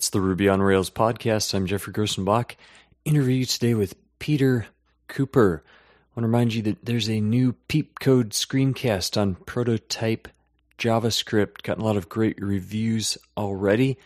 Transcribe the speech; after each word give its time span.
It's 0.00 0.08
the 0.08 0.22
Ruby 0.22 0.48
on 0.48 0.62
Rails 0.62 0.88
podcast. 0.88 1.52
I'm 1.52 1.66
Geoffrey 1.66 1.92
Grosenbach. 1.92 2.54
Interview 3.04 3.44
today 3.44 3.74
with 3.74 3.96
Peter 4.18 4.66
Cooper. 5.08 5.62
I 5.62 6.08
want 6.18 6.22
to 6.24 6.26
remind 6.26 6.54
you 6.54 6.62
that 6.62 6.82
there's 6.82 7.10
a 7.10 7.20
new 7.20 7.52
Peep 7.68 8.00
Code 8.00 8.30
screencast 8.30 9.20
on 9.20 9.34
prototype 9.34 10.26
JavaScript. 10.78 11.60
Gotten 11.64 11.82
a 11.82 11.84
lot 11.84 11.98
of 11.98 12.08
great 12.08 12.40
reviews 12.40 13.18
already. 13.36 13.98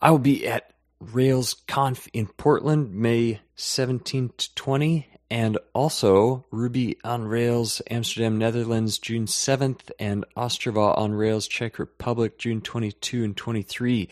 I 0.00 0.12
will 0.12 0.20
be 0.20 0.46
at 0.46 0.74
RailsConf 1.04 2.06
in 2.12 2.28
Portland, 2.28 2.94
May 2.94 3.40
17 3.56 4.30
to 4.36 4.54
20, 4.54 5.08
and 5.28 5.58
also 5.74 6.46
Ruby 6.52 6.98
on 7.02 7.24
Rails 7.24 7.82
Amsterdam, 7.90 8.38
Netherlands, 8.38 9.00
June 9.00 9.26
7th, 9.26 9.90
and 9.98 10.24
Ostrava 10.36 10.96
on 10.96 11.14
Rails 11.14 11.48
Czech 11.48 11.80
Republic, 11.80 12.38
June 12.38 12.60
22 12.60 13.24
and 13.24 13.36
23. 13.36 14.08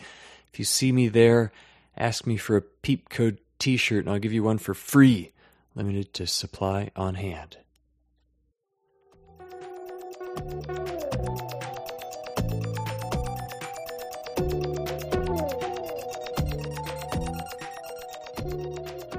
If 0.51 0.59
you 0.59 0.65
see 0.65 0.91
me 0.91 1.07
there, 1.07 1.51
ask 1.95 2.25
me 2.25 2.37
for 2.37 2.57
a 2.57 2.61
Peep 2.61 3.09
Code 3.09 3.39
t 3.59 3.77
shirt, 3.77 4.05
and 4.05 4.13
I'll 4.13 4.19
give 4.19 4.33
you 4.33 4.43
one 4.43 4.57
for 4.57 4.73
free, 4.73 5.31
limited 5.75 6.13
to 6.15 6.27
supply 6.27 6.91
on 6.95 7.15
hand. 7.15 7.57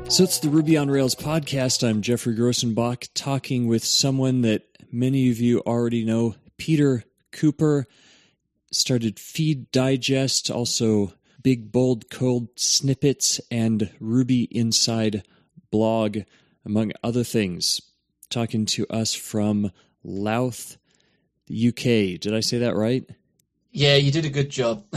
So 0.08 0.24
it's 0.24 0.41
the 0.41 0.48
Ruby 0.50 0.77
on 0.77 0.91
Rails 0.91 1.14
podcast. 1.14 1.88
I'm 1.88 2.02
Geoffrey 2.02 2.34
Grosenbach 2.34 3.08
talking 3.14 3.69
with 3.69 3.84
someone 3.84 4.41
that 4.42 4.64
many 4.91 5.30
of 5.30 5.38
you 5.38 5.60
already 5.60 6.05
know, 6.05 6.34
Peter 6.58 7.05
Cooper. 7.30 7.86
Started 8.72 9.19
Feed 9.19 9.70
Digest, 9.72 10.48
also 10.48 11.12
Big 11.42 11.72
Bold 11.72 12.10
Code 12.10 12.48
Snippets, 12.56 13.40
and 13.50 13.90
Ruby 14.00 14.44
Inside 14.44 15.22
blog, 15.70 16.19
among 16.64 16.92
other 17.02 17.24
things. 17.24 17.80
Talking 18.28 18.66
to 18.66 18.86
us 18.88 19.14
from 19.14 19.72
Louth, 20.05 20.77
the 21.47 21.69
UK. 21.69 22.20
Did 22.20 22.34
I 22.34 22.41
say 22.41 22.58
that 22.58 22.77
right? 22.77 23.05
Yeah, 23.72 23.97
you 23.97 24.10
did 24.10 24.24
a 24.24 24.30
good 24.30 24.50
job. 24.50 24.84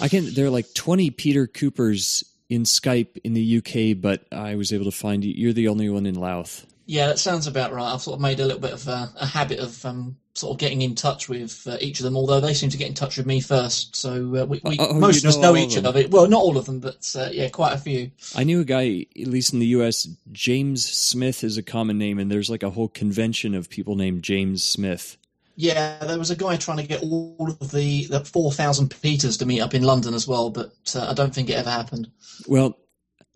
I 0.00 0.08
can. 0.08 0.32
There 0.32 0.46
are 0.46 0.50
like 0.50 0.72
20 0.74 1.10
Peter 1.10 1.46
Coopers 1.46 2.24
in 2.48 2.64
Skype 2.64 3.18
in 3.24 3.34
the 3.34 3.58
UK, 3.58 4.00
but 4.00 4.26
I 4.32 4.54
was 4.54 4.72
able 4.72 4.86
to 4.86 4.90
find 4.90 5.24
you. 5.24 5.32
You're 5.34 5.52
the 5.52 5.68
only 5.68 5.88
one 5.88 6.06
in 6.06 6.14
Louth. 6.14 6.66
Yeah, 6.86 7.06
that 7.06 7.18
sounds 7.18 7.46
about 7.46 7.72
right. 7.72 7.92
I've 7.92 8.02
sort 8.02 8.16
of 8.16 8.20
made 8.20 8.40
a 8.40 8.44
little 8.44 8.60
bit 8.60 8.72
of 8.72 8.86
a, 8.88 9.10
a 9.16 9.26
habit 9.26 9.58
of 9.58 9.84
um, 9.86 10.16
sort 10.34 10.52
of 10.52 10.58
getting 10.58 10.82
in 10.82 10.94
touch 10.94 11.28
with 11.28 11.66
uh, 11.66 11.78
each 11.80 12.00
of 12.00 12.04
them, 12.04 12.16
although 12.16 12.40
they 12.40 12.52
seem 12.52 12.68
to 12.70 12.76
get 12.76 12.88
in 12.88 12.94
touch 12.94 13.16
with 13.16 13.26
me 13.26 13.40
first. 13.40 13.96
So 13.96 14.12
uh, 14.12 14.44
we, 14.44 14.60
we 14.64 14.76
oh, 14.78 14.92
most 14.92 15.24
of 15.24 15.30
us 15.30 15.36
know, 15.36 15.52
know 15.52 15.56
each 15.56 15.78
other. 15.78 16.06
Well, 16.08 16.28
not 16.28 16.42
all 16.42 16.58
of 16.58 16.66
them, 16.66 16.80
but 16.80 17.10
uh, 17.16 17.28
yeah, 17.32 17.48
quite 17.48 17.72
a 17.72 17.78
few. 17.78 18.10
I 18.36 18.44
knew 18.44 18.60
a 18.60 18.64
guy, 18.64 19.06
at 19.18 19.28
least 19.28 19.52
in 19.52 19.60
the 19.60 19.66
US, 19.66 20.08
James 20.32 20.84
Smith 20.84 21.42
is 21.42 21.56
a 21.56 21.62
common 21.62 21.96
name, 21.96 22.18
and 22.18 22.30
there's 22.30 22.50
like 22.50 22.62
a 22.62 22.70
whole 22.70 22.88
convention 22.88 23.54
of 23.54 23.70
people 23.70 23.96
named 23.96 24.22
James 24.22 24.62
Smith. 24.62 25.16
Yeah, 25.56 25.98
there 26.04 26.18
was 26.18 26.30
a 26.30 26.36
guy 26.36 26.56
trying 26.56 26.78
to 26.78 26.86
get 26.86 27.02
all 27.02 27.56
of 27.60 27.70
the, 27.70 28.06
the 28.06 28.24
4,000 28.24 28.88
Peters 29.00 29.36
to 29.36 29.46
meet 29.46 29.60
up 29.60 29.72
in 29.72 29.82
London 29.82 30.12
as 30.12 30.26
well, 30.26 30.50
but 30.50 30.72
uh, 30.96 31.08
I 31.08 31.14
don't 31.14 31.32
think 31.32 31.48
it 31.48 31.54
ever 31.54 31.70
happened. 31.70 32.10
Well, 32.48 32.76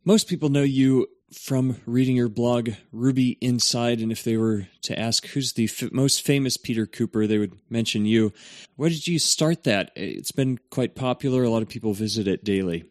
most 0.05 0.27
people 0.27 0.49
know 0.49 0.63
you 0.63 1.07
from 1.33 1.77
reading 1.87 2.17
your 2.17 2.29
blog, 2.29 2.71
Ruby 2.93 3.39
Inside, 3.41 4.01
and 4.01 4.11
if 4.11 4.25
they 4.25 4.37
were 4.37 4.69
to 4.83 4.99
ask 4.99 5.27
who's 5.27 5.53
the 5.53 5.65
f- 5.65 5.93
most 5.93 6.23
famous 6.23 6.57
Peter 6.57 6.87
Cooper, 6.87 7.27
they 7.27 7.39
would 7.39 7.55
mention 7.69 8.07
you. 8.07 8.33
Why 8.77 8.89
did 8.89 9.07
you 9.07 9.19
start 9.19 9.65
that? 9.65 9.91
It's 9.95 10.33
been 10.33 10.59
quite 10.71 10.95
popular. 10.95 11.43
A 11.43 11.51
lot 11.51 11.63
of 11.63 11.69
people 11.69 11.93
visit 11.93 12.27
it 12.29 12.45
daily. 12.45 12.85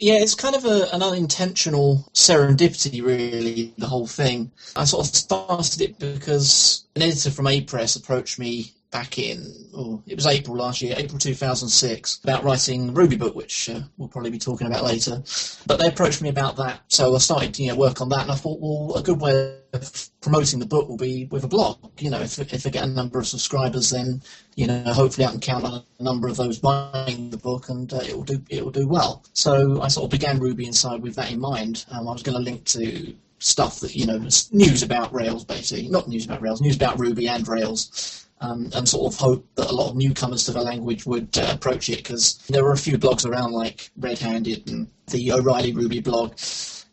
Yeah, 0.00 0.14
it's 0.14 0.36
kind 0.36 0.54
of 0.54 0.64
a, 0.64 0.94
an 0.94 1.02
unintentional 1.02 2.08
serendipity, 2.14 3.02
really, 3.02 3.74
the 3.78 3.86
whole 3.86 4.06
thing. 4.06 4.52
I 4.76 4.84
sort 4.84 5.08
of 5.08 5.14
started 5.14 5.80
it 5.80 5.98
because 5.98 6.86
an 6.94 7.02
editor 7.02 7.32
from 7.32 7.46
Apress 7.46 7.96
approached 7.96 8.38
me 8.38 8.72
back 8.90 9.18
in, 9.18 9.52
oh, 9.74 10.02
it 10.06 10.14
was 10.14 10.26
April 10.26 10.56
last 10.56 10.80
year, 10.80 10.94
April 10.96 11.18
2006, 11.18 12.20
about 12.24 12.42
writing 12.42 12.94
Ruby 12.94 13.16
book, 13.16 13.34
which 13.34 13.68
uh, 13.68 13.80
we'll 13.98 14.08
probably 14.08 14.30
be 14.30 14.38
talking 14.38 14.66
about 14.66 14.84
later. 14.84 15.22
But 15.66 15.78
they 15.78 15.88
approached 15.88 16.22
me 16.22 16.30
about 16.30 16.56
that, 16.56 16.80
so 16.88 17.14
I 17.14 17.18
started 17.18 17.58
you 17.58 17.68
know, 17.68 17.76
work 17.76 18.00
on 18.00 18.08
that, 18.10 18.22
and 18.22 18.30
I 18.30 18.34
thought, 18.34 18.60
well, 18.60 18.96
a 18.96 19.02
good 19.02 19.20
way 19.20 19.58
of 19.74 20.10
promoting 20.22 20.58
the 20.58 20.66
book 20.66 20.88
will 20.88 20.96
be 20.96 21.26
with 21.26 21.44
a 21.44 21.48
blog. 21.48 21.78
You 21.98 22.10
know, 22.10 22.20
if, 22.20 22.38
if 22.38 22.66
I 22.66 22.70
get 22.70 22.84
a 22.84 22.88
number 22.88 23.18
of 23.18 23.26
subscribers, 23.26 23.90
then 23.90 24.22
you 24.56 24.66
know, 24.66 24.82
hopefully 24.92 25.26
I 25.26 25.30
can 25.30 25.40
count 25.40 25.64
on 25.64 25.82
a 25.98 26.02
number 26.02 26.26
of 26.26 26.36
those 26.36 26.58
buying 26.58 27.28
the 27.30 27.36
book, 27.36 27.68
and 27.68 27.92
uh, 27.92 27.98
it 27.98 28.16
will 28.16 28.24
do 28.24 28.42
it 28.48 28.64
will 28.64 28.72
do 28.72 28.88
well. 28.88 29.22
So 29.34 29.82
I 29.82 29.88
sort 29.88 30.04
of 30.04 30.10
began 30.10 30.40
Ruby 30.40 30.66
Inside 30.66 31.02
with 31.02 31.14
that 31.16 31.30
in 31.30 31.40
mind. 31.40 31.84
Um, 31.90 32.08
I 32.08 32.12
was 32.12 32.22
going 32.22 32.38
to 32.38 32.42
link 32.42 32.64
to 32.66 33.14
stuff 33.40 33.80
that 33.80 33.94
you 33.94 34.06
know 34.06 34.18
news 34.50 34.82
about 34.82 35.12
Rails, 35.12 35.44
basically, 35.44 35.88
not 35.88 36.08
news 36.08 36.24
about 36.24 36.40
Rails, 36.40 36.62
news 36.62 36.76
about 36.76 36.98
Ruby 36.98 37.28
and 37.28 37.46
Rails 37.46 38.27
um, 38.40 38.70
and 38.74 38.88
sort 38.88 39.12
of 39.12 39.18
hope 39.18 39.46
that 39.56 39.70
a 39.70 39.74
lot 39.74 39.90
of 39.90 39.96
newcomers 39.96 40.44
to 40.44 40.52
the 40.52 40.62
language 40.62 41.06
would 41.06 41.36
uh, 41.38 41.50
approach 41.52 41.88
it 41.88 41.98
because 41.98 42.38
there 42.48 42.64
were 42.64 42.72
a 42.72 42.78
few 42.78 42.98
blogs 42.98 43.26
around 43.26 43.52
like 43.52 43.90
Red 43.96 44.18
Handed 44.18 44.70
and 44.70 44.88
the 45.08 45.32
O'Reilly 45.32 45.72
Ruby 45.72 46.00
blog, 46.00 46.34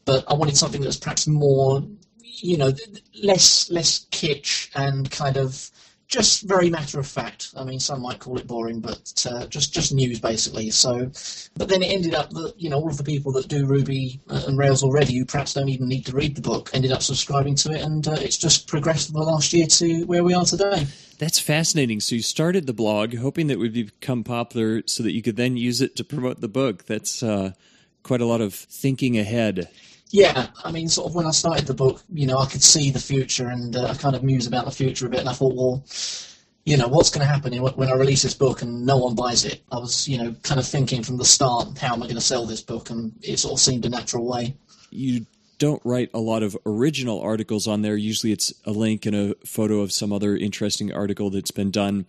but 0.06 0.24
I 0.30 0.34
wanted 0.34 0.58
something 0.58 0.82
that 0.82 0.88
was 0.88 0.98
perhaps 0.98 1.28
more, 1.28 1.84
you 2.22 2.58
know, 2.58 2.72
less 3.22 3.70
less 3.70 4.06
kitsch 4.12 4.70
and 4.76 5.10
kind 5.10 5.38
of 5.38 5.70
just 6.08 6.44
very 6.44 6.70
matter 6.70 7.00
of 7.00 7.08
fact. 7.08 7.54
I 7.58 7.64
mean, 7.64 7.80
some 7.80 8.02
might 8.02 8.20
call 8.20 8.38
it 8.38 8.48
boring, 8.48 8.80
but 8.80 9.26
uh, 9.30 9.48
just 9.48 9.74
just 9.74 9.94
news 9.94 10.20
basically. 10.20 10.70
So, 10.70 11.12
but 11.56 11.68
then 11.68 11.82
it 11.82 11.88
ended 11.88 12.14
up 12.14 12.30
that 12.32 12.54
you 12.58 12.70
know 12.70 12.78
all 12.78 12.90
of 12.90 12.98
the 12.98 13.04
people 13.04 13.32
that 13.34 13.48
do 13.48 13.66
Ruby 13.66 14.22
uh, 14.30 14.44
and 14.48 14.58
Rails 14.58 14.84
already, 14.84 15.18
who 15.18 15.26
perhaps 15.26 15.54
don't 15.54 15.70
even 15.70 15.88
need 15.88 16.06
to 16.06 16.16
read 16.16 16.36
the 16.36 16.42
book, 16.42 16.70
ended 16.74 16.92
up 16.92 17.02
subscribing 17.02 17.56
to 17.56 17.72
it, 17.72 17.82
and 17.82 18.08
uh, 18.08 18.18
it's 18.20 18.38
just 18.38 18.68
progressed 18.68 19.10
in 19.10 19.16
the 19.16 19.22
last 19.22 19.52
year 19.54 19.68
to 19.68 20.06
where 20.06 20.24
we 20.24 20.34
are 20.34 20.46
today. 20.46 20.86
That's 21.18 21.40
fascinating. 21.40 22.02
So 22.02 22.16
you 22.16 22.22
started 22.22 22.68
the 22.68 22.74
blog 22.74 23.16
hoping 23.16 23.48
that 23.48 23.54
it 23.54 23.60
would 23.60 23.74
become 23.74 24.24
popular, 24.24 24.84
so 24.86 25.02
that 25.04 25.14
you 25.14 25.22
could 25.22 25.38
then 25.38 25.58
use 25.58 25.82
it 25.82 25.96
to 25.96 26.04
promote 26.04 26.42
the 26.42 26.48
book. 26.48 26.86
That's 26.86 27.24
uh, 27.24 27.54
quite 28.04 28.22
a 28.22 28.26
lot 28.26 28.42
of 28.42 28.54
thinking 28.54 29.18
ahead. 29.18 29.70
Yeah, 30.16 30.48
I 30.64 30.72
mean, 30.72 30.88
sort 30.88 31.10
of 31.10 31.16
when 31.16 31.26
I 31.26 31.32
started 31.32 31.68
the 31.68 31.74
book, 31.74 32.02
you 32.14 32.26
know, 32.26 32.38
I 32.38 32.46
could 32.46 32.64
see 32.64 32.90
the 32.90 33.02
future 33.02 33.50
and 33.50 33.76
uh, 33.76 33.88
I 33.88 33.96
kind 33.96 34.16
of 34.16 34.24
muse 34.24 34.48
about 34.48 34.64
the 34.64 34.72
future 34.72 35.08
a 35.08 35.10
bit, 35.10 35.20
and 35.20 35.28
I 35.28 35.34
thought, 35.34 35.56
well, 35.56 35.84
you 36.64 36.78
know, 36.78 36.88
what's 36.88 37.10
going 37.10 37.20
to 37.20 37.32
happen 37.32 37.54
when 37.54 37.90
I 37.90 37.96
release 37.96 38.22
this 38.22 38.34
book 38.34 38.62
and 38.62 38.86
no 38.86 38.96
one 38.96 39.14
buys 39.14 39.44
it? 39.44 39.62
I 39.74 39.78
was, 39.78 40.08
you 40.08 40.18
know, 40.18 40.34
kind 40.42 40.58
of 40.58 40.66
thinking 40.66 41.04
from 41.04 41.18
the 41.18 41.26
start, 41.26 41.78
how 41.78 41.96
am 41.96 42.02
I 42.02 42.06
going 42.06 42.16
to 42.16 42.22
sell 42.22 42.46
this 42.46 42.62
book? 42.62 42.90
And 42.90 43.12
it 43.22 43.40
sort 43.40 43.56
of 43.56 43.60
seemed 43.60 43.86
a 43.86 43.90
natural 43.90 44.26
way. 44.26 44.56
You 44.90 45.26
don't 45.58 45.82
write 45.84 46.12
a 46.14 46.20
lot 46.20 46.44
of 46.44 46.56
original 46.66 47.20
articles 47.20 47.68
on 47.68 47.82
there. 47.82 47.98
Usually 47.98 48.32
it's 48.32 48.54
a 48.64 48.72
link 48.72 49.06
and 49.06 49.16
a 49.18 49.36
photo 49.46 49.82
of 49.82 49.92
some 49.92 50.14
other 50.14 50.38
interesting 50.38 50.94
article 50.94 51.30
that's 51.30 51.52
been 51.52 51.72
done. 51.72 52.06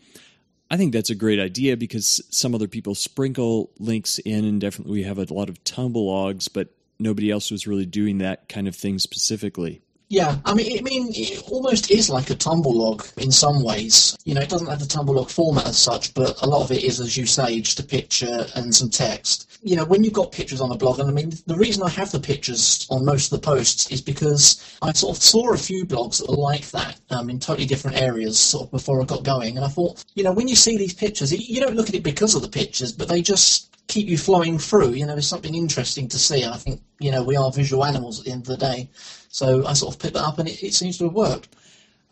I 0.70 0.76
think 0.76 0.92
that's 0.92 1.10
a 1.10 1.16
great 1.16 1.40
idea 1.40 1.76
because 1.76 2.20
some 2.30 2.54
other 2.54 2.68
people 2.68 2.94
sprinkle 2.94 3.72
links 3.80 4.20
in, 4.20 4.44
and 4.44 4.60
definitely 4.60 4.92
we 4.92 5.02
have 5.02 5.18
a 5.18 5.34
lot 5.34 5.48
of 5.48 5.64
tumble 5.64 6.06
logs, 6.06 6.46
but 6.46 6.68
nobody 6.98 7.30
else 7.30 7.50
was 7.50 7.66
really 7.66 7.86
doing 7.86 8.18
that 8.18 8.48
kind 8.48 8.68
of 8.68 8.76
thing 8.76 8.98
specifically. 8.98 9.82
Yeah, 10.08 10.36
I 10.44 10.54
mean, 10.54 10.78
I 10.78 10.82
mean, 10.82 11.08
it 11.14 11.42
almost 11.50 11.90
is 11.90 12.08
like 12.08 12.30
a 12.30 12.36
tumble 12.36 12.72
log 12.72 13.04
in 13.16 13.32
some 13.32 13.64
ways. 13.64 14.16
You 14.24 14.34
know, 14.34 14.40
it 14.40 14.48
doesn't 14.48 14.68
have 14.68 14.78
the 14.78 14.86
tumble 14.86 15.14
log 15.14 15.30
format 15.30 15.66
as 15.66 15.78
such, 15.78 16.14
but 16.14 16.40
a 16.42 16.46
lot 16.46 16.62
of 16.62 16.70
it 16.70 16.84
is, 16.84 17.00
as 17.00 17.16
you 17.16 17.26
say, 17.26 17.60
just 17.60 17.80
a 17.80 17.82
picture 17.82 18.46
and 18.54 18.72
some 18.72 18.88
text. 18.88 19.58
You 19.64 19.74
know, 19.74 19.84
when 19.84 20.04
you've 20.04 20.12
got 20.12 20.30
pictures 20.30 20.60
on 20.60 20.70
a 20.70 20.76
blog, 20.76 21.00
and 21.00 21.10
I 21.10 21.12
mean, 21.12 21.32
the 21.46 21.56
reason 21.56 21.82
I 21.82 21.88
have 21.88 22.12
the 22.12 22.20
pictures 22.20 22.86
on 22.88 23.04
most 23.04 23.32
of 23.32 23.40
the 23.40 23.44
posts 23.44 23.90
is 23.90 24.00
because 24.00 24.78
I 24.80 24.92
sort 24.92 25.16
of 25.16 25.22
saw 25.22 25.52
a 25.52 25.58
few 25.58 25.84
blogs 25.84 26.18
that 26.18 26.30
were 26.30 26.36
like 26.36 26.70
that 26.70 27.00
um, 27.10 27.28
in 27.28 27.40
totally 27.40 27.66
different 27.66 28.00
areas 28.00 28.38
sort 28.38 28.66
of 28.66 28.70
before 28.70 29.02
I 29.02 29.06
got 29.06 29.24
going, 29.24 29.56
and 29.56 29.64
I 29.64 29.68
thought, 29.68 30.04
you 30.14 30.22
know, 30.22 30.32
when 30.32 30.46
you 30.46 30.54
see 30.54 30.76
these 30.76 30.94
pictures, 30.94 31.32
you 31.32 31.60
don't 31.60 31.74
look 31.74 31.88
at 31.88 31.96
it 31.96 32.04
because 32.04 32.36
of 32.36 32.42
the 32.42 32.48
pictures, 32.48 32.92
but 32.92 33.08
they 33.08 33.22
just 33.22 33.75
keep 33.88 34.08
you 34.08 34.18
flowing 34.18 34.58
through. 34.58 34.90
You 34.90 35.06
know, 35.06 35.12
there's 35.12 35.28
something 35.28 35.54
interesting 35.54 36.08
to 36.08 36.18
see. 36.18 36.42
And 36.42 36.52
I 36.52 36.56
think, 36.56 36.82
you 36.98 37.10
know, 37.10 37.22
we 37.22 37.36
are 37.36 37.50
visual 37.52 37.84
animals 37.84 38.18
at 38.18 38.26
the 38.26 38.32
end 38.32 38.42
of 38.42 38.48
the 38.48 38.56
day. 38.56 38.90
So 39.28 39.66
I 39.66 39.74
sort 39.74 39.94
of 39.94 40.00
picked 40.00 40.14
that 40.14 40.24
up 40.24 40.38
and 40.38 40.48
it, 40.48 40.62
it 40.62 40.74
seems 40.74 40.98
to 40.98 41.04
have 41.04 41.12
worked. 41.12 41.54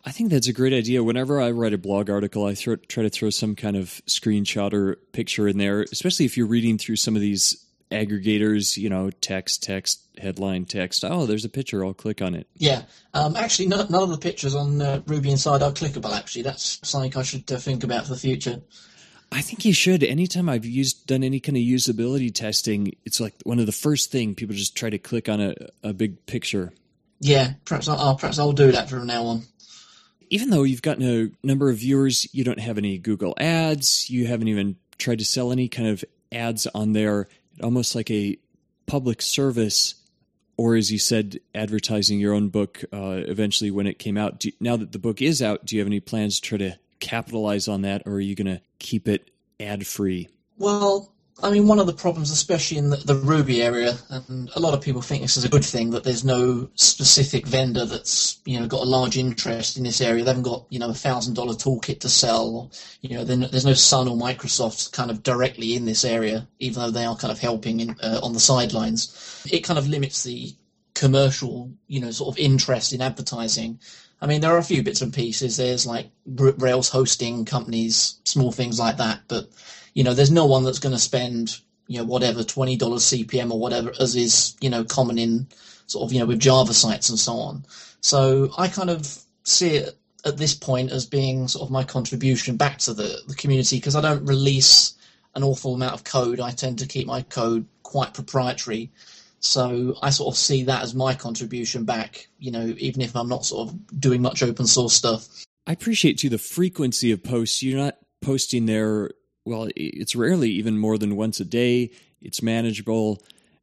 I 0.05 0.11
think 0.11 0.29
that's 0.29 0.47
a 0.47 0.53
great 0.53 0.73
idea. 0.73 1.03
Whenever 1.03 1.41
I 1.41 1.49
write 1.49 1.73
a 1.73 1.79
blog 1.79 2.11
article, 2.11 2.45
I 2.45 2.53
throw, 2.53 2.75
try 2.75 3.03
to 3.03 3.09
throw 3.09 3.31
some 3.31 3.55
kind 3.55 3.75
of 3.75 4.01
screenshot 4.05 4.71
or 4.71 4.97
picture 5.13 5.47
in 5.47 5.57
there, 5.57 5.81
especially 5.91 6.25
if 6.25 6.37
you're 6.37 6.45
reading 6.45 6.77
through 6.77 6.97
some 6.97 7.15
of 7.15 7.21
these 7.21 7.65
aggregators, 7.91 8.77
you 8.77 8.89
know, 8.89 9.09
text, 9.09 9.63
text, 9.63 10.01
headline, 10.19 10.65
text. 10.65 11.03
Oh, 11.03 11.25
there's 11.25 11.45
a 11.45 11.49
picture. 11.49 11.83
I'll 11.83 11.93
click 11.93 12.21
on 12.21 12.35
it. 12.35 12.47
Yeah. 12.55 12.83
Um, 13.13 13.35
actually, 13.35 13.67
none, 13.67 13.87
none, 13.89 14.03
of 14.03 14.09
the 14.09 14.17
pictures 14.17 14.53
on 14.53 14.81
uh, 14.81 15.01
Ruby 15.07 15.31
Inside 15.31 15.63
are 15.63 15.71
clickable, 15.71 16.15
actually. 16.15 16.43
That's 16.43 16.79
something 16.87 17.15
I 17.15 17.23
should 17.23 17.51
uh, 17.51 17.57
think 17.57 17.83
about 17.83 18.03
for 18.03 18.13
the 18.13 18.19
future. 18.19 18.61
I 19.35 19.41
think 19.41 19.65
you 19.65 19.73
should. 19.73 20.01
Anytime 20.01 20.47
I've 20.47 20.63
used 20.63 21.07
done 21.07 21.21
any 21.21 21.41
kind 21.41 21.57
of 21.57 21.61
usability 21.61 22.33
testing, 22.33 22.95
it's 23.03 23.19
like 23.19 23.33
one 23.43 23.59
of 23.59 23.65
the 23.65 23.73
first 23.73 24.09
thing 24.09 24.33
people 24.33 24.55
just 24.55 24.77
try 24.77 24.89
to 24.89 24.97
click 24.97 25.27
on 25.27 25.41
a, 25.41 25.53
a 25.83 25.91
big 25.91 26.25
picture. 26.25 26.71
Yeah, 27.19 27.55
perhaps 27.65 27.89
I'll 27.89 28.15
perhaps 28.15 28.39
I'll 28.39 28.53
do 28.53 28.71
that 28.71 28.89
from 28.89 29.07
now 29.07 29.25
on. 29.25 29.43
Even 30.29 30.51
though 30.51 30.63
you've 30.63 30.81
gotten 30.81 31.03
a 31.03 31.45
number 31.45 31.69
of 31.69 31.79
viewers, 31.79 32.33
you 32.33 32.45
don't 32.45 32.61
have 32.61 32.77
any 32.77 32.97
Google 32.97 33.33
ads. 33.37 34.09
You 34.09 34.25
haven't 34.25 34.47
even 34.47 34.77
tried 34.97 35.19
to 35.19 35.25
sell 35.25 35.51
any 35.51 35.67
kind 35.67 35.89
of 35.89 36.05
ads 36.31 36.65
on 36.67 36.93
there. 36.93 37.27
almost 37.61 37.93
like 37.93 38.09
a 38.09 38.37
public 38.85 39.21
service, 39.21 39.95
or 40.55 40.77
as 40.77 40.93
you 40.93 40.97
said, 40.97 41.41
advertising 41.53 42.21
your 42.21 42.33
own 42.33 42.47
book 42.47 42.85
uh, 42.93 43.21
eventually 43.27 43.69
when 43.69 43.85
it 43.85 43.99
came 43.99 44.17
out. 44.17 44.39
Do, 44.39 44.51
now 44.61 44.77
that 44.77 44.93
the 44.93 44.99
book 44.99 45.21
is 45.21 45.41
out, 45.41 45.65
do 45.65 45.75
you 45.75 45.81
have 45.81 45.87
any 45.87 45.99
plans 45.99 46.39
to 46.39 46.47
try 46.47 46.57
to 46.57 46.79
capitalize 46.99 47.67
on 47.67 47.81
that, 47.81 48.03
or 48.05 48.13
are 48.13 48.19
you 48.19 48.35
going 48.35 48.47
to 48.47 48.61
keep 48.79 49.07
it 49.07 49.31
ad 49.59 49.85
free? 49.85 50.29
Well, 50.57 51.11
I 51.43 51.51
mean, 51.51 51.67
one 51.67 51.79
of 51.79 51.85
the 51.85 51.93
problems, 51.93 52.31
especially 52.31 52.77
in 52.77 52.91
the, 52.91 52.95
the, 52.95 53.15
Ruby 53.15 53.61
area, 53.61 53.97
and 54.09 54.49
a 54.55 54.59
lot 54.59 54.73
of 54.73 54.79
people 54.79 55.01
think 55.01 55.21
this 55.21 55.35
is 55.35 55.43
a 55.43 55.49
good 55.49 55.65
thing 55.65 55.89
that 55.89 56.05
there's 56.05 56.23
no 56.23 56.69
specific 56.75 57.45
vendor 57.45 57.85
that's 57.85 58.39
you 58.45 58.57
know 58.57 58.67
got 58.67 58.83
a 58.83 58.89
large 58.89 59.17
interest 59.17 59.75
in 59.75 59.83
this 59.83 59.99
area. 59.99 60.23
They 60.23 60.29
haven't 60.29 60.43
got 60.43 60.65
you 60.69 60.79
know 60.79 60.89
a 60.89 60.93
thousand 60.93 61.33
dollar 61.33 61.53
toolkit 61.53 61.99
to 62.01 62.09
sell. 62.09 62.71
You 63.01 63.17
know, 63.17 63.25
there's 63.25 63.65
no 63.65 63.73
Sun 63.73 64.07
or 64.07 64.15
Microsoft 64.15 64.93
kind 64.93 65.11
of 65.11 65.23
directly 65.23 65.75
in 65.75 65.83
this 65.83 66.05
area, 66.05 66.47
even 66.59 66.81
though 66.81 66.91
they 66.91 67.05
are 67.05 67.17
kind 67.17 67.33
of 67.33 67.39
helping 67.39 67.81
in, 67.81 67.95
uh, 68.01 68.21
on 68.23 68.31
the 68.31 68.39
sidelines. 68.39 69.45
It 69.51 69.65
kind 69.65 69.77
of 69.77 69.89
limits 69.89 70.23
the 70.23 70.55
commercial, 70.95 71.71
you 71.87 71.99
know, 71.99 72.09
sort 72.09 72.33
of 72.33 72.39
interest 72.39 72.93
in 72.93 73.01
advertising. 73.01 73.79
I 74.21 74.27
mean, 74.27 74.41
there 74.41 74.55
are 74.55 74.57
a 74.57 74.63
few 74.63 74.81
bits 74.81 75.01
and 75.01 75.13
pieces. 75.13 75.57
There's 75.57 75.85
like 75.85 76.09
Rails 76.25 76.89
hosting 76.89 77.45
companies, 77.45 78.19
small 78.23 78.51
things 78.51 78.79
like 78.79 78.97
that, 78.97 79.19
but 79.27 79.49
you 79.93 80.03
know, 80.03 80.13
there's 80.13 80.31
no 80.31 80.45
one 80.45 80.63
that's 80.63 80.79
going 80.79 80.95
to 80.95 80.99
spend, 80.99 81.59
you 81.87 81.99
know, 81.99 82.05
whatever, 82.05 82.41
$20 82.41 82.77
CPM 82.77 83.51
or 83.51 83.59
whatever, 83.59 83.93
as 83.99 84.15
is, 84.15 84.55
you 84.59 84.69
know, 84.69 84.83
common 84.83 85.17
in 85.17 85.47
sort 85.87 86.03
of, 86.03 86.13
you 86.13 86.19
know, 86.19 86.25
with 86.25 86.39
Java 86.39 86.73
sites 86.73 87.09
and 87.09 87.19
so 87.19 87.33
on. 87.33 87.65
So 88.01 88.51
I 88.57 88.67
kind 88.67 88.89
of 88.89 89.21
see 89.43 89.75
it 89.75 89.97
at 90.25 90.37
this 90.37 90.53
point 90.53 90.91
as 90.91 91.05
being 91.05 91.47
sort 91.47 91.67
of 91.67 91.71
my 91.71 91.83
contribution 91.83 92.57
back 92.57 92.79
to 92.79 92.93
the, 92.93 93.21
the 93.27 93.35
community 93.35 93.77
because 93.77 93.95
I 93.95 94.01
don't 94.01 94.25
release 94.25 94.95
an 95.35 95.43
awful 95.43 95.75
amount 95.75 95.93
of 95.93 96.03
code. 96.03 96.39
I 96.39 96.51
tend 96.51 96.79
to 96.79 96.87
keep 96.87 97.07
my 97.07 97.21
code 97.21 97.65
quite 97.83 98.13
proprietary. 98.13 98.91
So 99.45 99.95
I 100.01 100.09
sort 100.09 100.33
of 100.33 100.37
see 100.37 100.63
that 100.63 100.83
as 100.83 100.95
my 100.95 101.13
contribution 101.13 101.85
back, 101.85 102.27
you 102.39 102.51
know, 102.51 102.73
even 102.77 103.01
if 103.01 103.15
I'm 103.15 103.29
not 103.29 103.45
sort 103.45 103.69
of 103.69 103.99
doing 103.99 104.21
much 104.21 104.41
open 104.41 104.67
source 104.67 104.93
stuff. 104.93 105.27
I 105.67 105.71
appreciate 105.71 106.19
too 106.19 106.29
the 106.29 106.37
frequency 106.37 107.11
of 107.11 107.23
posts. 107.23 107.63
You're 107.63 107.79
not 107.79 107.97
posting 108.21 108.65
there 108.65 109.11
well, 109.45 109.69
it's 109.75 110.15
rarely 110.15 110.49
even 110.49 110.77
more 110.77 110.97
than 110.97 111.15
once 111.15 111.39
a 111.39 111.45
day. 111.45 111.91
It's 112.21 112.41
manageable. 112.41 113.21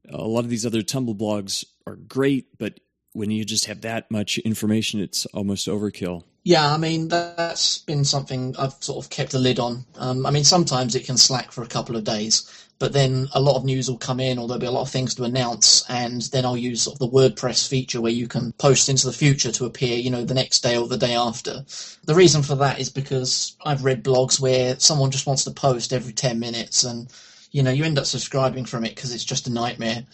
A 0.08 0.22
lot 0.22 0.44
of 0.44 0.48
these 0.48 0.64
other 0.64 0.82
Tumble 0.82 1.14
blogs 1.14 1.64
are 1.86 1.96
great, 1.96 2.58
but 2.58 2.78
when 3.12 3.30
you 3.30 3.44
just 3.44 3.66
have 3.66 3.82
that 3.82 4.10
much 4.10 4.38
information, 4.38 5.00
it's 5.00 5.26
almost 5.26 5.66
overkill. 5.66 6.22
Yeah, 6.44 6.72
I 6.72 6.76
mean 6.76 7.08
that's 7.08 7.78
been 7.78 8.04
something 8.04 8.56
I've 8.58 8.74
sort 8.80 9.04
of 9.04 9.10
kept 9.10 9.34
a 9.34 9.38
lid 9.38 9.58
on. 9.58 9.84
Um, 9.96 10.26
I 10.26 10.30
mean 10.30 10.44
sometimes 10.44 10.94
it 10.94 11.04
can 11.04 11.16
slack 11.16 11.52
for 11.52 11.62
a 11.62 11.68
couple 11.68 11.96
of 11.96 12.04
days, 12.04 12.68
but 12.82 12.92
then 12.92 13.28
a 13.32 13.40
lot 13.40 13.54
of 13.54 13.64
news 13.64 13.88
will 13.88 13.96
come 13.96 14.18
in 14.18 14.40
or 14.40 14.48
there'll 14.48 14.58
be 14.58 14.66
a 14.66 14.70
lot 14.72 14.82
of 14.82 14.90
things 14.90 15.14
to 15.14 15.22
announce 15.22 15.88
and 15.88 16.20
then 16.32 16.44
I'll 16.44 16.56
use 16.56 16.82
sort 16.82 16.96
of 16.96 16.98
the 16.98 17.16
WordPress 17.16 17.68
feature 17.68 18.00
where 18.00 18.10
you 18.10 18.26
can 18.26 18.50
post 18.54 18.88
into 18.88 19.06
the 19.06 19.12
future 19.12 19.52
to 19.52 19.66
appear, 19.66 19.96
you 19.96 20.10
know, 20.10 20.24
the 20.24 20.34
next 20.34 20.64
day 20.64 20.76
or 20.76 20.88
the 20.88 20.96
day 20.96 21.14
after. 21.14 21.64
The 22.06 22.14
reason 22.16 22.42
for 22.42 22.56
that 22.56 22.80
is 22.80 22.90
because 22.90 23.56
I've 23.64 23.84
read 23.84 24.02
blogs 24.02 24.40
where 24.40 24.80
someone 24.80 25.12
just 25.12 25.28
wants 25.28 25.44
to 25.44 25.52
post 25.52 25.92
every 25.92 26.12
10 26.12 26.40
minutes 26.40 26.82
and, 26.82 27.08
you 27.52 27.62
know, 27.62 27.70
you 27.70 27.84
end 27.84 28.00
up 28.00 28.06
subscribing 28.06 28.64
from 28.64 28.84
it 28.84 28.96
because 28.96 29.14
it's 29.14 29.22
just 29.22 29.46
a 29.46 29.52
nightmare. 29.52 30.04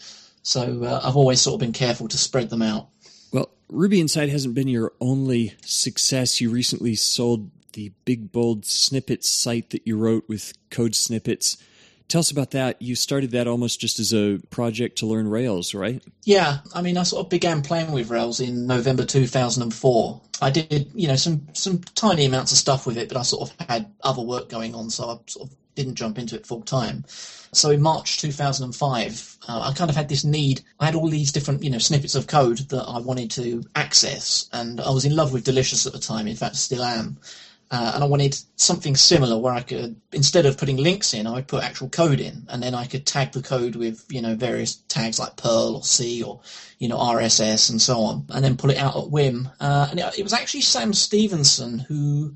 So 0.43 0.83
uh, 0.83 1.01
I've 1.03 1.17
always 1.17 1.41
sort 1.41 1.55
of 1.55 1.61
been 1.61 1.73
careful 1.73 2.07
to 2.07 2.19
spread 2.19 2.51
them 2.51 2.61
out. 2.61 2.89
Well, 3.33 3.49
Ruby 3.69 3.99
Inside 3.99 4.29
hasn't 4.29 4.53
been 4.53 4.67
your 4.67 4.93
only 5.01 5.55
success. 5.61 6.39
You 6.39 6.51
recently 6.51 6.93
sold 6.93 7.49
the 7.73 7.93
Big 8.05 8.31
Bold 8.31 8.63
Snippets 8.63 9.27
site 9.27 9.71
that 9.71 9.87
you 9.87 9.97
wrote 9.97 10.29
with 10.29 10.53
code 10.69 10.93
snippets 10.93 11.57
Tell 12.09 12.19
us 12.19 12.31
about 12.31 12.51
that. 12.51 12.81
You 12.81 12.95
started 12.95 13.31
that 13.31 13.47
almost 13.47 13.79
just 13.79 13.99
as 13.99 14.13
a 14.13 14.39
project 14.49 14.97
to 14.97 15.05
learn 15.05 15.27
Rails, 15.27 15.75
right? 15.75 16.03
Yeah, 16.23 16.57
I 16.73 16.81
mean, 16.81 16.97
I 16.97 17.03
sort 17.03 17.23
of 17.23 17.29
began 17.29 17.61
playing 17.61 17.91
with 17.91 18.09
Rails 18.09 18.39
in 18.39 18.65
November 18.65 19.05
2004. 19.05 20.21
I 20.41 20.49
did, 20.49 20.89
you 20.95 21.07
know, 21.07 21.15
some 21.15 21.47
some 21.53 21.81
tiny 21.95 22.25
amounts 22.25 22.51
of 22.51 22.57
stuff 22.57 22.87
with 22.87 22.97
it, 22.97 23.09
but 23.09 23.17
I 23.17 23.21
sort 23.21 23.49
of 23.49 23.67
had 23.67 23.91
other 24.01 24.23
work 24.23 24.49
going 24.49 24.73
on, 24.73 24.89
so 24.89 25.03
I 25.03 25.17
sort 25.27 25.49
of 25.49 25.55
didn't 25.75 25.95
jump 25.95 26.17
into 26.17 26.35
it 26.35 26.47
full 26.47 26.61
time. 26.61 27.05
So 27.51 27.69
in 27.69 27.81
March 27.81 28.19
2005, 28.19 29.37
uh, 29.47 29.69
I 29.69 29.73
kind 29.73 29.89
of 29.89 29.95
had 29.95 30.09
this 30.09 30.23
need. 30.23 30.61
I 30.79 30.85
had 30.85 30.95
all 30.95 31.09
these 31.09 31.31
different, 31.31 31.63
you 31.63 31.69
know, 31.69 31.77
snippets 31.77 32.15
of 32.15 32.25
code 32.25 32.57
that 32.69 32.83
I 32.83 32.99
wanted 32.99 33.29
to 33.31 33.63
access, 33.75 34.49
and 34.51 34.81
I 34.81 34.89
was 34.89 35.05
in 35.05 35.15
love 35.15 35.31
with 35.31 35.43
Delicious 35.43 35.85
at 35.85 35.93
the 35.93 35.99
time. 35.99 36.27
In 36.27 36.35
fact, 36.35 36.55
still 36.55 36.83
am. 36.83 37.17
Uh, 37.71 37.91
and 37.93 38.03
I 38.03 38.07
wanted 38.07 38.35
something 38.55 38.95
similar 38.95 39.37
where 39.37 39.53
I 39.53 39.61
could, 39.61 39.95
instead 40.11 40.47
of 40.47 40.57
putting 40.57 40.77
links 40.77 41.13
in, 41.13 41.27
I 41.27 41.33
would 41.33 41.47
put 41.47 41.63
actual 41.63 41.87
code 41.87 42.19
in, 42.19 42.47
and 42.49 42.63
then 42.63 42.73
I 42.73 42.85
could 42.85 43.05
tag 43.05 43.31
the 43.31 43.43
code 43.43 43.75
with, 43.75 44.05
you 44.09 44.23
know, 44.23 44.35
various 44.35 44.75
tags 44.87 45.19
like 45.19 45.37
Perl 45.37 45.75
or 45.75 45.83
C 45.83 46.23
or, 46.23 46.39
you 46.79 46.87
know, 46.87 46.97
RSS 46.97 47.69
and 47.69 47.79
so 47.79 47.99
on, 47.99 48.25
and 48.29 48.43
then 48.43 48.57
pull 48.57 48.71
it 48.71 48.77
out 48.77 48.97
at 48.97 49.11
whim. 49.11 49.49
Uh, 49.59 49.87
and 49.91 49.99
it, 49.99 50.19
it, 50.19 50.23
was 50.23 50.33
actually 50.33 50.61
Sam 50.61 50.93
Stephenson 50.93 51.77
who 51.77 52.35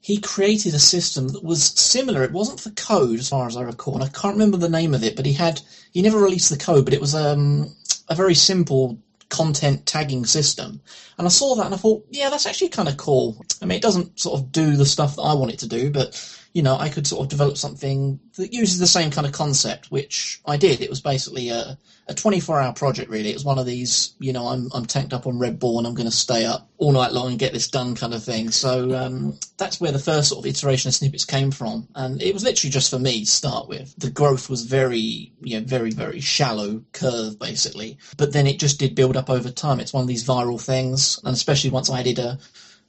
he 0.00 0.18
created 0.18 0.74
a 0.74 0.78
system 0.78 1.28
that 1.28 1.42
was 1.42 1.64
similar. 1.64 2.22
It 2.22 2.32
wasn't 2.32 2.60
for 2.60 2.68
code, 2.70 3.20
as 3.20 3.30
far 3.30 3.46
as 3.46 3.56
I 3.56 3.62
recall, 3.62 3.94
and 3.94 4.04
I 4.04 4.08
can't 4.08 4.34
remember 4.34 4.58
the 4.58 4.68
name 4.68 4.92
of 4.92 5.02
it, 5.02 5.16
but 5.16 5.24
he 5.24 5.32
had 5.32 5.62
he 5.92 6.02
never 6.02 6.18
released 6.18 6.50
the 6.50 6.58
code, 6.58 6.84
but 6.84 6.92
it 6.92 7.00
was 7.00 7.14
um, 7.14 7.74
a 8.10 8.14
very 8.14 8.34
simple 8.34 8.98
content 9.28 9.86
tagging 9.86 10.26
system. 10.26 10.80
And 11.18 11.26
I 11.26 11.30
saw 11.30 11.54
that 11.56 11.66
and 11.66 11.74
I 11.74 11.78
thought, 11.78 12.06
yeah, 12.10 12.30
that's 12.30 12.46
actually 12.46 12.68
kind 12.68 12.88
of 12.88 12.96
cool. 12.96 13.44
I 13.62 13.66
mean, 13.66 13.76
it 13.76 13.82
doesn't 13.82 14.18
sort 14.18 14.40
of 14.40 14.52
do 14.52 14.76
the 14.76 14.86
stuff 14.86 15.16
that 15.16 15.22
I 15.22 15.34
want 15.34 15.52
it 15.52 15.58
to 15.60 15.68
do, 15.68 15.90
but 15.90 16.14
you 16.54 16.62
know, 16.62 16.76
I 16.76 16.88
could 16.88 17.04
sort 17.04 17.24
of 17.24 17.28
develop 17.28 17.58
something 17.58 18.20
that 18.36 18.52
uses 18.52 18.78
the 18.78 18.86
same 18.86 19.10
kind 19.10 19.26
of 19.26 19.32
concept, 19.32 19.90
which 19.90 20.40
I 20.46 20.56
did. 20.56 20.80
It 20.80 20.88
was 20.88 21.00
basically 21.00 21.48
a, 21.50 21.76
a 22.06 22.14
24 22.14 22.60
hour 22.60 22.72
project, 22.72 23.10
really. 23.10 23.30
It 23.30 23.34
was 23.34 23.44
one 23.44 23.58
of 23.58 23.66
these, 23.66 24.14
you 24.20 24.32
know, 24.32 24.46
I'm, 24.46 24.68
I'm 24.72 24.86
tanked 24.86 25.12
up 25.12 25.26
on 25.26 25.40
Red 25.40 25.58
Bull 25.58 25.78
and 25.78 25.86
I'm 25.86 25.94
going 25.94 26.08
to 26.08 26.16
stay 26.16 26.44
up 26.44 26.70
all 26.78 26.92
night 26.92 27.12
long 27.12 27.30
and 27.30 27.40
get 27.40 27.52
this 27.52 27.66
done 27.66 27.96
kind 27.96 28.14
of 28.14 28.22
thing. 28.22 28.52
So 28.52 28.96
um, 28.96 29.36
that's 29.56 29.80
where 29.80 29.90
the 29.90 29.98
first 29.98 30.28
sort 30.28 30.44
of 30.44 30.48
iteration 30.48 30.88
of 30.88 30.94
snippets 30.94 31.24
came 31.24 31.50
from. 31.50 31.88
And 31.96 32.22
it 32.22 32.32
was 32.32 32.44
literally 32.44 32.70
just 32.70 32.90
for 32.90 33.00
me 33.00 33.24
to 33.24 33.30
start 33.30 33.68
with. 33.68 33.92
The 33.98 34.10
growth 34.10 34.48
was 34.48 34.64
very, 34.64 35.32
you 35.40 35.58
know, 35.58 35.66
very, 35.66 35.90
very 35.90 36.20
shallow 36.20 36.84
curve, 36.92 37.36
basically. 37.36 37.98
But 38.16 38.32
then 38.32 38.46
it 38.46 38.60
just 38.60 38.78
did 38.78 38.94
build 38.94 39.16
up 39.16 39.28
over 39.28 39.50
time. 39.50 39.80
It's 39.80 39.92
one 39.92 40.02
of 40.02 40.08
these 40.08 40.24
viral 40.24 40.64
things. 40.64 41.18
And 41.24 41.34
especially 41.34 41.70
once 41.70 41.90
I 41.90 41.98
added 41.98 42.20
a, 42.20 42.38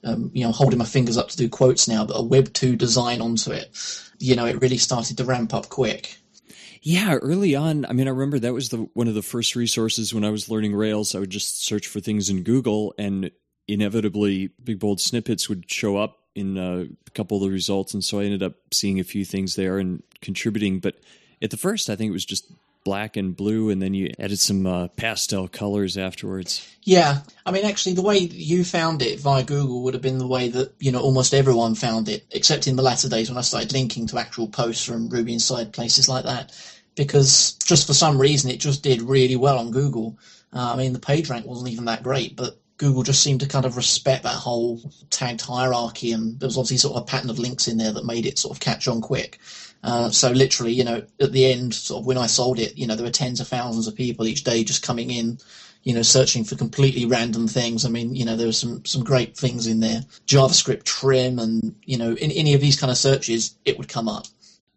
um, 0.06 0.32
you 0.34 0.46
know, 0.46 0.52
holding 0.52 0.80
my 0.80 0.86
fingers 0.86 1.18
up 1.18 1.30
to 1.30 1.38
do 1.38 1.50
quotes 1.50 1.88
now, 1.88 2.06
but 2.06 2.14
a 2.14 2.24
Web 2.24 2.54
2 2.54 2.76
design 2.76 3.22
onto 3.22 3.52
it, 3.52 3.76
you 4.20 4.36
know, 4.36 4.46
it 4.46 4.62
really 4.62 4.78
started 4.78 5.18
to 5.18 5.26
ramp 5.26 5.54
up 5.54 5.70
quick. 5.70 6.18
Yeah, 6.82 7.16
early 7.16 7.56
on, 7.56 7.86
I 7.86 7.94
mean, 7.94 8.08
I 8.08 8.12
remember 8.12 8.38
that 8.40 8.54
was 8.54 8.70
the 8.70 8.88
one 8.94 9.08
of 9.08 9.16
the 9.16 9.24
first 9.24 9.56
resources 9.56 10.14
when 10.14 10.24
I 10.24 10.30
was 10.30 10.50
learning 10.50 10.76
Rails. 10.76 11.16
I 11.16 11.20
would 11.20 11.32
just 11.32 11.66
search 11.66 11.88
for 11.88 12.00
things 12.00 12.30
in 12.30 12.44
Google, 12.44 12.94
and 13.00 13.32
inevitably, 13.68 14.52
big 14.64 14.80
bold 14.80 15.02
snippets 15.02 15.50
would 15.50 15.70
show 15.70 15.98
up 15.98 16.20
in 16.36 16.60
uh, 16.60 16.86
a 17.08 17.12
couple 17.12 17.38
of 17.38 17.44
the 17.44 17.50
results, 17.50 17.96
and 17.96 18.04
so 18.04 18.20
I 18.20 18.26
ended 18.26 18.44
up 18.44 18.54
seeing 18.72 19.00
a 19.00 19.04
few 19.04 19.26
things 19.26 19.56
there 19.56 19.80
and 19.80 20.04
contributing. 20.22 20.80
But 20.80 20.98
at 21.42 21.50
the 21.50 21.58
first, 21.58 21.90
I 21.90 21.96
think 21.96 22.10
it 22.10 22.14
was 22.14 22.26
just 22.26 22.52
black 22.86 23.18
and 23.18 23.36
blue, 23.36 23.70
and 23.70 23.82
then 23.82 23.94
you 23.94 24.12
added 24.18 24.40
some 24.40 24.66
uh, 24.66 24.88
pastel 24.96 25.50
colors 25.50 25.98
afterwards. 25.98 26.66
Yeah, 26.84 27.20
I 27.46 27.52
mean, 27.52 27.66
actually, 27.66 27.96
the 27.96 28.02
way 28.02 28.20
you 28.20 28.64
found 28.64 29.02
it 29.02 29.20
via 29.20 29.44
Google 29.44 29.84
would 29.84 29.94
have 29.96 30.04
been 30.04 30.20
the 30.20 30.28
way 30.28 30.48
that 30.48 30.74
you 30.80 30.94
know 30.94 31.02
almost 31.02 31.34
everyone 31.34 31.76
found 31.76 32.08
it, 32.08 32.26
except 32.32 32.68
in 32.68 32.78
the 32.78 32.84
latter 32.84 33.10
days 33.10 33.30
when 33.30 33.38
I 33.38 33.42
started 33.42 33.74
linking 33.74 34.08
to 34.08 34.18
actual 34.18 34.48
posts 34.48 34.86
from 34.86 35.10
Ruby 35.10 35.34
Inside 35.34 35.74
places 35.74 36.08
like 36.08 36.24
that, 36.24 36.54
because 36.96 37.54
just 37.66 37.88
for 37.88 37.94
some 37.94 38.22
reason 38.22 38.50
it 38.50 38.62
just 38.62 38.84
did 38.84 39.02
really 39.02 39.36
well 39.36 39.58
on 39.60 39.72
Google. 39.72 40.18
Uh, 40.54 40.72
I 40.74 40.78
mean, 40.78 40.94
the 40.94 41.00
page 41.00 41.30
rank 41.30 41.46
wasn't 41.46 41.72
even 41.72 41.86
that 41.86 42.04
great, 42.04 42.38
but 42.38 42.58
Google 42.78 43.04
just 43.04 43.24
seemed 43.24 43.40
to 43.40 43.48
kind 43.48 43.66
of 43.66 43.78
respect 43.78 44.24
that 44.24 44.36
whole 44.36 44.80
tagged 45.10 45.42
hierarchy, 45.42 46.12
and 46.12 46.40
there 46.40 46.48
was 46.48 46.58
obviously 46.58 46.78
sort 46.78 46.96
of 46.96 47.04
a 47.04 47.06
pattern 47.06 47.30
of 47.30 47.40
links 47.40 47.68
in 47.68 47.78
there 47.78 47.92
that 47.94 48.06
made 48.06 48.26
it 48.26 48.38
sort 48.38 48.56
of 48.56 48.60
catch 48.60 48.88
on 48.88 49.02
quick. 49.02 49.40
Uh, 49.86 50.10
so 50.10 50.32
literally, 50.32 50.74
you 50.74 50.84
know, 50.84 51.04
at 51.22 51.32
the 51.32 51.46
end, 51.46 51.72
sort 51.76 52.02
of 52.02 52.08
when 52.08 52.18
I 52.18 52.26
sold 52.26 52.58
it, 52.60 52.76
you 52.76 52.88
know, 52.88 52.96
there 52.96 53.06
were 53.06 53.12
tens 53.12 53.40
of 53.40 53.48
thousands 53.48 53.86
of 53.88 53.96
people 53.96 54.26
each 54.26 54.44
day 54.44 54.64
just 54.64 54.82
coming 54.82 55.12
in, 55.12 55.38
you 55.84 55.94
know, 55.94 56.02
searching 56.02 56.44
for 56.44 56.56
completely 56.56 57.06
random 57.06 57.48
things. 57.48 57.86
I 57.86 57.90
mean, 57.90 58.16
you 58.16 58.26
know, 58.26 58.36
there 58.36 58.48
were 58.48 58.52
some 58.52 58.84
some 58.84 59.04
great 59.04 59.38
things 59.38 59.68
in 59.68 59.82
there, 59.82 60.02
JavaScript 60.26 60.86
trim, 60.86 61.38
and 61.38 61.76
you 61.84 62.00
know, 62.00 62.16
in 62.16 62.32
any 62.32 62.56
of 62.56 62.62
these 62.62 62.80
kind 62.80 62.90
of 62.90 62.98
searches, 62.98 63.56
it 63.64 63.78
would 63.78 63.88
come 63.88 64.10
up. 64.10 64.26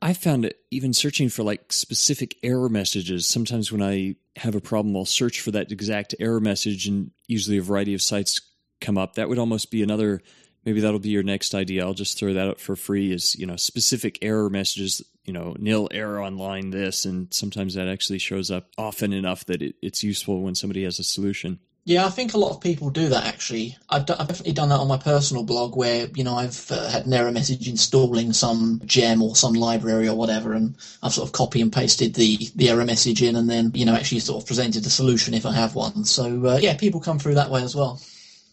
I 0.03 0.13
found 0.13 0.45
it 0.45 0.59
even 0.71 0.93
searching 0.93 1.31
for 1.31 1.43
like 1.43 1.73
specific 1.73 2.37
error 2.43 2.69
messages. 2.69 3.27
Sometimes 3.27 3.73
when 3.73 3.83
I 3.83 4.17
have 4.37 4.55
a 4.55 4.61
problem, 4.61 4.95
I'll 4.95 5.07
search 5.07 5.41
for 5.41 5.53
that 5.53 5.73
exact 5.73 6.15
error 6.21 6.39
message, 6.39 6.87
and 6.87 7.13
usually 7.27 7.57
a 7.57 7.63
variety 7.63 7.95
of 7.95 8.03
sites 8.03 8.43
come 8.83 8.99
up. 8.99 9.15
That 9.15 9.31
would 9.31 9.39
almost 9.39 9.71
be 9.71 9.83
another 9.83 10.21
maybe 10.69 10.83
that'll 10.83 10.99
be 10.99 11.09
your 11.09 11.23
next 11.23 11.55
idea. 11.55 11.83
I'll 11.83 11.95
just 11.95 12.19
throw 12.19 12.35
that 12.35 12.47
up 12.47 12.61
for 12.61 12.77
free 12.77 13.11
is, 13.11 13.35
you 13.37 13.47
know, 13.47 13.57
specific 13.57 14.19
error 14.21 14.51
messages, 14.51 15.01
you 15.25 15.33
know, 15.33 15.57
nil 15.59 15.89
error 15.91 16.21
on 16.21 16.37
line 16.37 16.69
this. 16.69 17.07
And 17.07 17.33
sometimes 17.33 17.73
that 17.73 17.89
actually 17.89 18.19
shows 18.19 18.51
up 18.51 18.67
often 18.77 19.15
enough 19.15 19.47
that 19.47 19.63
it, 19.63 19.77
it's 19.81 20.05
useful 20.05 20.43
when 20.43 20.55
somebody 20.55 20.85
has 20.85 20.99
a 20.99 21.05
solution. 21.05 21.59
Yeah, 21.87 22.05
I 22.05 22.11
think 22.11 22.35
a 22.35 22.39
lot 22.39 22.51
of 22.51 22.61
people 22.61 22.91
do 22.91 23.09
that 23.09 23.25
actually. 23.25 23.79
I've, 23.89 24.05
d- 24.05 24.13
I've 24.13 24.29
definitely 24.29 24.53
done 24.53 24.69
that 24.69 24.81
on 24.81 24.89
my 24.89 24.99
personal 24.99 25.43
blog 25.43 25.75
where, 25.75 26.09
you 26.15 26.23
know, 26.23 26.35
I've 26.35 26.71
uh, 26.71 26.91
had 26.91 27.07
an 27.07 27.15
error 27.15 27.33
message 27.33 27.67
installing 27.67 28.35
some 28.35 28.83
gem 28.85 29.23
or 29.23 29.35
some 29.35 29.55
library 29.55 30.07
or 30.07 30.15
whatever, 30.15 30.53
and 30.53 30.77
I've 31.03 31.15
sort 31.15 31.27
of 31.27 31.33
copy 31.33 31.63
and 31.63 31.73
pasted 31.73 32.13
the, 32.13 32.51
the 32.57 32.69
error 32.69 32.85
message 32.85 33.23
in 33.23 33.37
and 33.37 33.49
then, 33.49 33.71
you 33.73 33.87
know, 33.87 33.95
actually 33.95 34.21
sort 34.21 34.43
of 34.43 34.47
presented 34.47 34.85
a 34.85 34.91
solution 34.91 35.33
if 35.33 35.47
I 35.47 35.53
have 35.53 35.75
one. 35.75 36.05
So, 36.05 36.45
uh, 36.45 36.59
yeah, 36.61 36.77
people 36.77 37.01
come 37.01 37.19
through 37.19 37.37
that 37.37 37.49
way 37.49 37.63
as 37.63 37.75
well. 37.75 38.03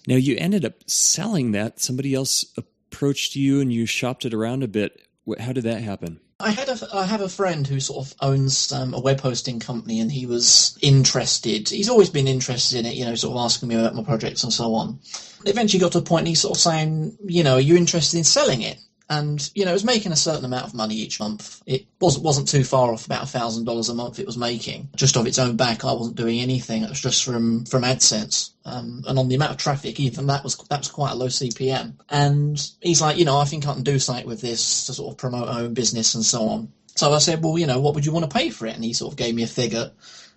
Now, 0.07 0.15
you 0.15 0.35
ended 0.37 0.65
up 0.65 0.89
selling 0.89 1.51
that. 1.51 1.79
Somebody 1.79 2.13
else 2.13 2.45
approached 2.57 3.35
you 3.35 3.61
and 3.61 3.73
you 3.73 3.85
shopped 3.85 4.25
it 4.25 4.33
around 4.33 4.63
a 4.63 4.67
bit. 4.67 5.01
How 5.39 5.51
did 5.53 5.63
that 5.63 5.81
happen? 5.81 6.19
I 6.39 6.51
had 6.51 6.67
a 6.67 6.77
I 6.93 7.05
have 7.05 7.21
a 7.21 7.29
friend 7.29 7.65
who 7.65 7.79
sort 7.79 8.05
of 8.05 8.13
owns 8.19 8.71
um, 8.73 8.93
a 8.93 8.99
web 8.99 9.21
hosting 9.21 9.61
company, 9.61 10.01
and 10.01 10.11
he 10.11 10.25
was 10.25 10.77
interested. 10.81 11.69
He's 11.69 11.87
always 11.87 12.09
been 12.09 12.27
interested 12.27 12.79
in 12.79 12.85
it, 12.85 12.95
you 12.95 13.05
know, 13.05 13.15
sort 13.15 13.37
of 13.37 13.43
asking 13.43 13.69
me 13.69 13.75
about 13.75 13.95
my 13.95 14.03
projects 14.03 14.43
and 14.43 14.51
so 14.51 14.75
on. 14.75 14.99
Eventually, 15.45 15.79
got 15.79 15.93
to 15.93 15.99
a 15.99 16.01
point, 16.01 16.27
he's 16.27 16.41
sort 16.41 16.57
of 16.57 16.61
saying, 16.61 17.17
you 17.25 17.43
know, 17.43 17.55
are 17.55 17.61
you 17.61 17.77
interested 17.77 18.17
in 18.17 18.25
selling 18.25 18.61
it? 18.63 18.77
And 19.09 19.51
you 19.53 19.65
know 19.65 19.71
it 19.71 19.75
was 19.75 19.83
making 19.83 20.11
a 20.11 20.15
certain 20.15 20.45
amount 20.45 20.65
of 20.65 20.73
money 20.73 20.95
each 20.95 21.19
month. 21.19 21.61
It 21.65 21.85
wasn't 21.99 22.25
wasn't 22.25 22.47
too 22.47 22.63
far 22.63 22.91
off 22.91 23.05
about 23.05 23.29
thousand 23.29 23.65
dollars 23.65 23.89
a 23.89 23.93
month. 23.93 24.19
It 24.19 24.25
was 24.25 24.37
making 24.37 24.89
just 24.95 25.17
off 25.17 25.27
its 25.27 25.39
own 25.39 25.55
back. 25.55 25.85
I 25.85 25.93
wasn't 25.93 26.15
doing 26.15 26.39
anything. 26.39 26.83
It 26.83 26.89
was 26.89 27.01
just 27.01 27.23
from 27.23 27.65
from 27.65 27.83
AdSense, 27.83 28.51
um, 28.65 29.03
and 29.07 29.19
on 29.19 29.27
the 29.27 29.35
amount 29.35 29.51
of 29.51 29.57
traffic, 29.57 29.99
even 29.99 30.27
that 30.27 30.43
was 30.43 30.55
that 30.69 30.79
was 30.79 30.89
quite 30.89 31.11
a 31.11 31.15
low 31.15 31.27
CPM. 31.27 31.93
And 32.09 32.71
he's 32.81 33.01
like, 33.01 33.17
you 33.17 33.25
know, 33.25 33.37
I 33.37 33.45
think 33.45 33.67
I 33.67 33.73
can 33.73 33.83
do 33.83 33.99
something 33.99 34.25
with 34.25 34.41
this 34.41 34.87
to 34.87 34.93
sort 34.93 35.13
of 35.13 35.17
promote 35.17 35.47
our 35.47 35.61
own 35.61 35.73
business 35.73 36.15
and 36.15 36.25
so 36.25 36.47
on. 36.47 36.71
So 36.95 37.11
I 37.11 37.17
said, 37.17 37.43
well, 37.43 37.57
you 37.57 37.67
know, 37.67 37.79
what 37.79 37.93
would 37.93 38.05
you 38.05 38.13
want 38.13 38.29
to 38.29 38.35
pay 38.35 38.49
for 38.49 38.65
it? 38.67 38.75
And 38.75 38.83
he 38.83 38.93
sort 38.93 39.11
of 39.11 39.17
gave 39.17 39.35
me 39.35 39.43
a 39.43 39.47
figure. 39.47 39.91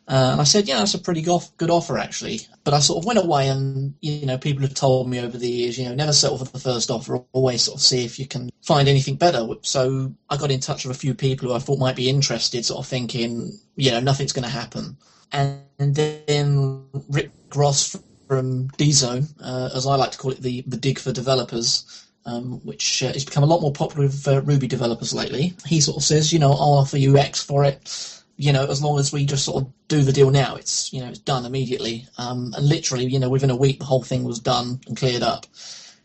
Uh, 0.08 0.30
and 0.32 0.40
I 0.40 0.44
said, 0.44 0.66
yeah, 0.66 0.78
that's 0.78 0.94
a 0.94 0.98
pretty 0.98 1.20
good 1.20 1.70
offer, 1.70 1.98
actually. 1.98 2.40
But 2.64 2.72
I 2.72 2.78
sort 2.78 3.02
of 3.02 3.04
went 3.04 3.18
away 3.18 3.48
and, 3.48 3.94
you 4.00 4.24
know, 4.24 4.38
people 4.38 4.62
have 4.62 4.72
told 4.72 5.08
me 5.08 5.20
over 5.20 5.36
the 5.36 5.48
years, 5.48 5.78
you 5.78 5.84
know, 5.84 5.94
never 5.94 6.14
settle 6.14 6.38
for 6.38 6.44
the 6.44 6.58
first 6.58 6.90
offer, 6.90 7.22
always 7.32 7.62
sort 7.62 7.76
of 7.76 7.82
see 7.82 8.06
if 8.06 8.18
you 8.18 8.26
can 8.26 8.48
find 8.62 8.88
anything 8.88 9.16
better. 9.16 9.46
So 9.60 10.14
I 10.30 10.38
got 10.38 10.50
in 10.50 10.60
touch 10.60 10.86
with 10.86 10.96
a 10.96 10.98
few 10.98 11.12
people 11.12 11.48
who 11.48 11.54
I 11.54 11.58
thought 11.58 11.78
might 11.78 11.94
be 11.94 12.08
interested, 12.08 12.64
sort 12.64 12.80
of 12.80 12.86
thinking, 12.86 13.52
you 13.76 13.90
know, 13.90 14.00
nothing's 14.00 14.32
going 14.32 14.44
to 14.44 14.48
happen. 14.50 14.96
And 15.30 15.60
then 15.78 16.86
Rick 17.10 17.30
Ross 17.54 17.94
from 18.26 18.68
DZone, 18.70 19.30
uh, 19.42 19.68
as 19.74 19.86
I 19.86 19.96
like 19.96 20.12
to 20.12 20.18
call 20.18 20.30
it, 20.30 20.40
the, 20.40 20.64
the 20.66 20.78
dig 20.78 20.98
for 20.98 21.12
developers, 21.12 22.06
um, 22.24 22.64
which 22.64 23.02
uh, 23.02 23.12
has 23.12 23.26
become 23.26 23.42
a 23.42 23.46
lot 23.46 23.60
more 23.60 23.72
popular 23.74 24.06
with 24.06 24.26
uh, 24.26 24.40
Ruby 24.40 24.68
developers 24.68 25.12
lately. 25.12 25.52
He 25.66 25.82
sort 25.82 25.98
of 25.98 26.02
says, 26.02 26.32
you 26.32 26.38
know, 26.38 26.52
I'll 26.52 26.78
offer 26.78 26.96
you 26.96 27.18
X 27.18 27.44
for 27.44 27.64
it 27.64 28.14
you 28.38 28.52
know, 28.52 28.64
as 28.66 28.80
long 28.80 29.00
as 29.00 29.12
we 29.12 29.26
just 29.26 29.44
sort 29.44 29.64
of 29.64 29.72
do 29.88 30.00
the 30.00 30.12
deal 30.12 30.30
now, 30.30 30.54
it's 30.54 30.92
you 30.92 31.00
know 31.00 31.08
it's 31.08 31.18
done 31.18 31.44
immediately. 31.44 32.06
Um, 32.16 32.54
and 32.56 32.66
literally, 32.66 33.04
you 33.04 33.18
know, 33.18 33.28
within 33.28 33.50
a 33.50 33.56
week, 33.56 33.80
the 33.80 33.84
whole 33.84 34.02
thing 34.02 34.22
was 34.24 34.38
done 34.38 34.80
and 34.86 34.96
cleared 34.96 35.24
up. 35.24 35.44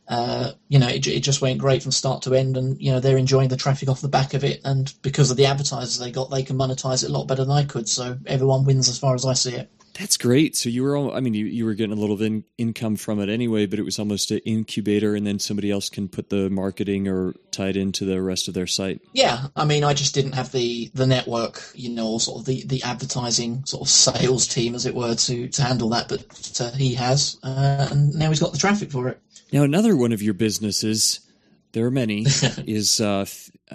Uh, 0.08 0.52
you 0.68 0.80
know, 0.80 0.88
it, 0.88 1.06
it 1.08 1.22
just 1.22 1.42
went 1.42 1.60
great 1.60 1.84
from 1.84 1.92
start 1.92 2.24
to 2.24 2.34
end, 2.34 2.58
and 2.58 2.82
you 2.82 2.92
know 2.92 3.00
they're 3.00 3.18
enjoying 3.18 3.50
the 3.50 3.56
traffic 3.56 3.88
off 3.88 4.02
the 4.02 4.08
back 4.08 4.34
of 4.34 4.44
it, 4.44 4.62
and 4.66 4.92
because 5.04 5.30
of 5.30 5.38
the 5.38 5.46
advertisers 5.46 6.00
they 6.00 6.12
got, 6.12 6.32
they 6.32 6.42
can 6.42 6.58
monetize 6.58 7.04
it 7.04 7.10
a 7.10 7.14
lot 7.14 7.28
better 7.28 7.46
than 7.46 7.56
I 7.56 7.66
could. 7.66 7.88
So 7.88 8.18
everyone 8.26 8.66
wins 8.66 8.90
as 8.90 8.98
far 8.98 9.14
as 9.14 9.26
I 9.26 9.34
see 9.34 9.54
it. 9.54 9.70
That's 10.00 10.18
great. 10.18 10.56
So 10.56 10.70
you 10.70 10.84
were, 10.84 10.96
all, 10.96 11.16
I 11.16 11.20
mean, 11.20 11.34
you, 11.34 11.46
you 11.46 11.66
were 11.66 11.76
getting 11.76 11.96
a 11.96 12.00
little 12.00 12.18
bit 12.18 12.26
in, 12.26 12.44
income 12.58 12.96
from 12.96 13.20
it 13.20 13.30
anyway, 13.30 13.68
but 13.68 13.78
it 13.78 13.84
was 13.84 14.00
almost 14.00 14.32
an 14.32 14.40
incubator, 14.40 15.16
and 15.16 15.26
then 15.26 15.38
somebody 15.38 15.70
else 15.70 15.90
can 15.90 16.10
put 16.10 16.30
the 16.30 16.50
marketing 16.50 17.08
or 17.08 17.34
tie 17.52 17.68
it 17.68 17.78
into 17.78 18.04
the 18.06 18.22
rest 18.22 18.48
of 18.48 18.56
their 18.56 18.66
site. 18.66 19.02
Yeah, 19.14 19.48
I 19.56 19.66
mean, 19.66 19.84
I 19.84 19.94
just 19.94 20.16
didn't 20.16 20.34
have 20.34 20.52
the 20.52 20.90
the 20.96 21.06
network, 21.06 21.62
you 21.76 21.90
know, 21.90 22.18
sort 22.18 22.40
of 22.40 22.46
the, 22.46 22.64
the 22.66 22.82
advertising 22.84 23.66
sort 23.66 23.82
of 23.82 23.90
sales 23.90 24.48
team, 24.48 24.74
as 24.74 24.86
it 24.86 24.96
were, 24.96 25.14
to 25.14 25.48
to 25.48 25.62
handle 25.62 25.90
that. 25.90 26.10
But 26.10 26.62
uh, 26.62 26.72
he 26.76 26.96
has, 26.96 27.38
uh, 27.44 27.88
and 27.92 28.16
now 28.16 28.30
he's 28.30 28.40
got 28.40 28.52
the 28.52 28.58
traffic 28.58 28.92
for 28.92 29.10
it. 29.10 29.22
Now, 29.52 29.64
another 29.64 29.96
one 29.96 30.12
of 30.12 30.24
your 30.24 30.34
businesses 30.34 31.20
there 31.74 31.86
are 31.86 31.92
many, 31.92 32.22
is 32.66 33.02
uh, 33.02 33.26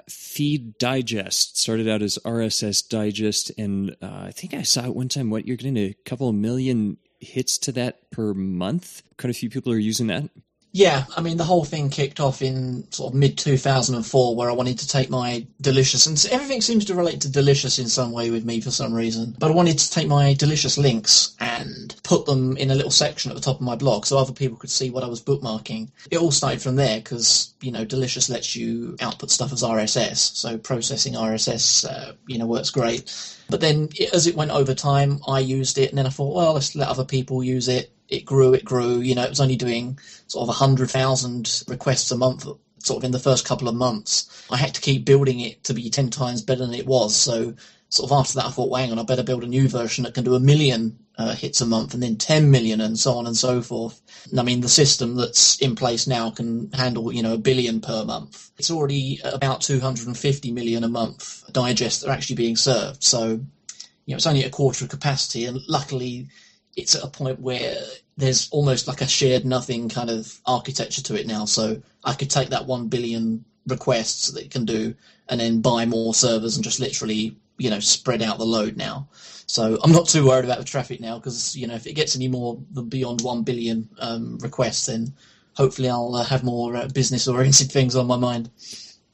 Feed 0.08 0.78
Digest. 0.78 1.58
Started 1.58 1.88
out 1.88 2.02
as 2.02 2.18
RSS 2.24 2.88
Digest, 2.88 3.52
and 3.58 3.96
uh, 4.02 4.24
I 4.26 4.30
think 4.32 4.54
I 4.54 4.62
saw 4.62 4.84
it 4.84 4.94
one 4.94 5.08
time. 5.08 5.30
What 5.30 5.46
you're 5.46 5.56
getting 5.56 5.76
a 5.76 5.94
couple 6.04 6.28
of 6.28 6.34
million 6.34 6.98
hits 7.20 7.58
to 7.58 7.72
that 7.72 8.10
per 8.10 8.34
month. 8.34 9.02
Quite 9.16 9.30
a 9.30 9.34
few 9.34 9.50
people 9.50 9.72
are 9.72 9.78
using 9.78 10.06
that. 10.08 10.30
Yeah, 10.72 11.06
I 11.16 11.22
mean 11.22 11.38
the 11.38 11.44
whole 11.44 11.64
thing 11.64 11.88
kicked 11.88 12.20
off 12.20 12.42
in 12.42 12.90
sort 12.92 13.12
of 13.12 13.18
mid 13.18 13.38
2004, 13.38 14.36
where 14.36 14.50
I 14.50 14.52
wanted 14.52 14.78
to 14.80 14.88
take 14.88 15.08
my 15.08 15.46
delicious, 15.60 16.06
and 16.06 16.32
everything 16.32 16.60
seems 16.60 16.84
to 16.86 16.94
relate 16.94 17.22
to 17.22 17.30
delicious 17.30 17.78
in 17.78 17.88
some 17.88 18.12
way 18.12 18.30
with 18.30 18.44
me 18.44 18.60
for 18.60 18.70
some 18.70 18.92
reason. 18.92 19.34
But 19.38 19.50
I 19.50 19.54
wanted 19.54 19.78
to 19.78 19.90
take 19.90 20.08
my 20.08 20.34
delicious 20.34 20.76
links 20.76 21.34
and 21.40 21.74
put 22.08 22.24
them 22.24 22.56
in 22.56 22.70
a 22.70 22.74
little 22.74 22.90
section 22.90 23.30
at 23.30 23.34
the 23.34 23.42
top 23.42 23.56
of 23.56 23.60
my 23.60 23.76
blog, 23.76 24.06
so 24.06 24.16
other 24.16 24.32
people 24.32 24.56
could 24.56 24.70
see 24.70 24.88
what 24.88 25.04
I 25.04 25.08
was 25.08 25.22
bookmarking. 25.22 25.90
It 26.10 26.16
all 26.16 26.30
started 26.30 26.62
from 26.62 26.76
there 26.76 26.96
because 26.96 27.52
you 27.60 27.70
know 27.70 27.84
delicious 27.84 28.30
lets 28.30 28.56
you 28.56 28.96
output 28.98 29.30
stuff 29.30 29.52
as 29.52 29.62
RSS, 29.62 30.16
so 30.16 30.56
processing 30.56 31.12
RSS, 31.12 31.84
uh, 31.84 32.14
you 32.26 32.38
know, 32.38 32.46
works 32.46 32.70
great. 32.70 33.14
But 33.50 33.60
then 33.60 33.90
as 34.14 34.26
it 34.26 34.34
went 34.34 34.52
over 34.52 34.72
time, 34.72 35.20
I 35.28 35.40
used 35.40 35.76
it, 35.76 35.90
and 35.90 35.98
then 35.98 36.06
I 36.06 36.10
thought, 36.10 36.34
well, 36.34 36.54
let's 36.54 36.74
let 36.74 36.88
other 36.88 37.04
people 37.04 37.44
use 37.44 37.68
it 37.68 37.92
it 38.08 38.24
grew, 38.24 38.54
it 38.54 38.64
grew. 38.64 39.00
You 39.00 39.14
know, 39.14 39.24
it 39.24 39.28
was 39.28 39.40
only 39.40 39.56
doing 39.56 39.98
sort 40.28 40.42
of 40.42 40.48
100,000 40.48 41.62
requests 41.68 42.10
a 42.10 42.16
month, 42.16 42.46
sort 42.78 42.96
of 42.96 43.04
in 43.04 43.10
the 43.10 43.18
first 43.18 43.44
couple 43.44 43.68
of 43.68 43.74
months. 43.74 44.46
I 44.50 44.56
had 44.56 44.72
to 44.74 44.80
keep 44.80 45.04
building 45.04 45.40
it 45.40 45.62
to 45.64 45.74
be 45.74 45.90
10 45.90 46.08
times 46.08 46.40
better 46.40 46.64
than 46.64 46.74
it 46.74 46.86
was. 46.86 47.14
So, 47.14 47.54
sort 47.90 48.10
of 48.10 48.16
after 48.16 48.34
that, 48.34 48.46
I 48.46 48.50
thought, 48.50 48.70
well, 48.70 48.80
hang 48.80 48.92
on, 48.92 48.98
I 48.98 49.02
better 49.02 49.22
build 49.22 49.44
a 49.44 49.46
new 49.46 49.68
version 49.68 50.04
that 50.04 50.14
can 50.14 50.24
do 50.24 50.34
a 50.34 50.40
million 50.40 50.98
uh, 51.18 51.34
hits 51.34 51.60
a 51.60 51.66
month 51.66 51.94
and 51.94 52.02
then 52.02 52.16
10 52.16 52.50
million 52.50 52.80
and 52.80 52.98
so 52.98 53.18
on 53.18 53.26
and 53.26 53.36
so 53.36 53.60
forth. 53.60 54.00
I 54.36 54.42
mean, 54.42 54.60
the 54.60 54.68
system 54.68 55.16
that's 55.16 55.60
in 55.60 55.74
place 55.74 56.06
now 56.06 56.30
can 56.30 56.70
handle, 56.72 57.12
you 57.12 57.22
know, 57.22 57.34
a 57.34 57.38
billion 57.38 57.80
per 57.80 58.04
month. 58.04 58.50
It's 58.56 58.70
already 58.70 59.20
about 59.24 59.60
250 59.60 60.52
million 60.52 60.84
a 60.84 60.88
month 60.88 61.44
digest 61.52 62.00
that 62.00 62.08
are 62.08 62.12
actually 62.12 62.36
being 62.36 62.56
served. 62.56 63.02
So, 63.02 63.30
you 63.30 64.12
know, 64.14 64.16
it's 64.16 64.26
only 64.26 64.44
a 64.44 64.50
quarter 64.50 64.84
of 64.84 64.90
capacity. 64.90 65.46
And 65.46 65.60
luckily, 65.68 66.28
it's 66.76 66.94
at 66.94 67.04
a 67.04 67.08
point 67.08 67.40
where 67.40 67.76
there's 68.16 68.48
almost 68.50 68.86
like 68.86 69.00
a 69.00 69.08
shared 69.08 69.44
nothing 69.44 69.88
kind 69.88 70.10
of 70.10 70.40
architecture 70.46 71.02
to 71.02 71.16
it 71.16 71.26
now. 71.26 71.44
So 71.44 71.82
I 72.04 72.14
could 72.14 72.30
take 72.30 72.50
that 72.50 72.66
one 72.66 72.86
billion 72.86 73.44
requests 73.66 74.30
that 74.30 74.44
it 74.44 74.50
can 74.52 74.64
do 74.64 74.94
and 75.28 75.40
then 75.40 75.60
buy 75.60 75.84
more 75.84 76.14
servers 76.14 76.56
and 76.56 76.64
just 76.64 76.80
literally, 76.80 77.36
you 77.58 77.70
know, 77.70 77.80
spread 77.80 78.22
out 78.22 78.38
the 78.38 78.46
load 78.46 78.76
now. 78.76 79.08
So 79.46 79.78
I'm 79.82 79.92
not 79.92 80.08
too 80.08 80.26
worried 80.26 80.44
about 80.44 80.58
the 80.58 80.64
traffic 80.64 81.00
now 81.00 81.18
because, 81.18 81.56
you 81.56 81.66
know, 81.66 81.74
if 81.74 81.86
it 81.86 81.94
gets 81.94 82.14
any 82.14 82.28
more 82.28 82.58
than 82.72 82.88
beyond 82.88 83.22
1 83.22 83.42
billion 83.42 83.88
um, 83.98 84.38
requests, 84.38 84.86
then 84.86 85.12
hopefully 85.54 85.88
I'll 85.88 86.14
uh, 86.14 86.24
have 86.24 86.44
more 86.44 86.76
uh, 86.76 86.88
business 86.88 87.26
oriented 87.26 87.72
things 87.72 87.96
on 87.96 88.06
my 88.06 88.16
mind. 88.16 88.50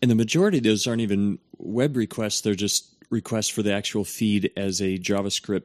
And 0.02 0.10
the 0.10 0.14
majority 0.14 0.58
of 0.58 0.64
those 0.64 0.86
aren't 0.86 1.00
even 1.00 1.38
web 1.58 1.96
requests, 1.96 2.42
they're 2.42 2.54
just 2.54 2.94
requests 3.10 3.48
for 3.48 3.62
the 3.62 3.72
actual 3.72 4.04
feed 4.04 4.50
as 4.56 4.80
a 4.80 4.98
JavaScript 4.98 5.64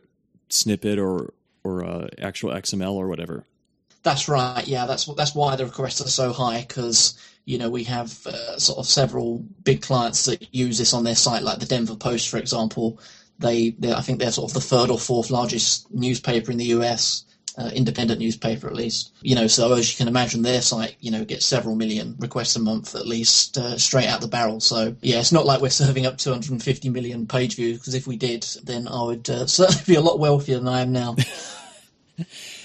snippet 0.50 1.00
or 1.00 1.33
or 1.63 1.83
uh, 1.83 2.07
actual 2.21 2.51
XML 2.51 2.93
or 2.93 3.07
whatever. 3.07 3.43
That's 4.03 4.29
right. 4.29 4.65
Yeah, 4.65 4.86
that's 4.86 5.05
that's 5.05 5.36
why 5.36 5.55
the 5.55 5.65
requests 5.65 6.01
are 6.01 6.07
so 6.07 6.31
high 6.31 6.62
because 6.67 7.19
you 7.50 7.58
know 7.58 7.70
we 7.72 7.84
have 7.86 8.27
uh, 8.27 8.60
sort 8.60 8.77
of 8.77 8.86
several 8.86 9.39
big 9.63 9.82
clients 9.82 10.25
that 10.25 10.53
use 10.53 10.77
this 10.77 10.94
on 10.94 11.03
their 11.03 11.15
site, 11.15 11.41
like 11.41 11.58
the 11.58 11.65
Denver 11.65 11.96
Post, 11.96 12.29
for 12.29 12.38
example. 12.38 13.00
They, 13.39 13.74
I 13.91 14.01
think 14.01 14.20
they're 14.20 14.32
sort 14.32 14.51
of 14.51 14.53
the 14.53 14.62
third 14.62 14.91
or 14.91 15.00
fourth 15.00 15.32
largest 15.32 15.91
newspaper 15.91 16.51
in 16.51 16.60
the 16.60 16.75
US, 16.75 17.24
uh, 17.58 17.72
independent 17.74 18.20
newspaper 18.20 18.68
at 18.68 18.75
least. 18.75 19.13
You 19.22 19.34
know, 19.34 19.48
so 19.48 19.74
as 19.74 19.91
you 19.91 19.98
can 19.98 20.08
imagine, 20.08 20.44
their 20.44 20.62
site, 20.62 20.98
you 21.00 21.10
know, 21.10 21.25
gets 21.25 21.48
several 21.48 21.75
million 21.75 22.15
requests 22.20 22.56
a 22.56 22.60
month 22.60 22.94
at 22.94 23.08
least 23.08 23.58
uh, 23.58 23.79
straight 23.79 24.08
out 24.08 24.22
the 24.22 24.27
barrel. 24.27 24.60
So 24.60 24.96
yeah, 25.01 25.20
it's 25.20 25.32
not 25.32 25.48
like 25.48 25.60
we're 25.60 25.72
serving 25.72 26.06
up 26.06 26.20
250 26.20 26.89
million 26.89 27.25
page 27.25 27.56
views 27.56 27.79
because 27.79 27.96
if 27.96 28.06
we 28.06 28.15
did, 28.15 28.44
then 28.63 28.88
I 28.88 29.01
would 29.01 29.27
uh, 29.27 29.48
certainly 29.48 29.84
be 29.88 29.96
a 29.96 30.01
lot 30.01 30.20
wealthier 30.20 30.60
than 30.60 30.68
I 30.68 30.82
am 30.82 30.91
now. 30.91 31.15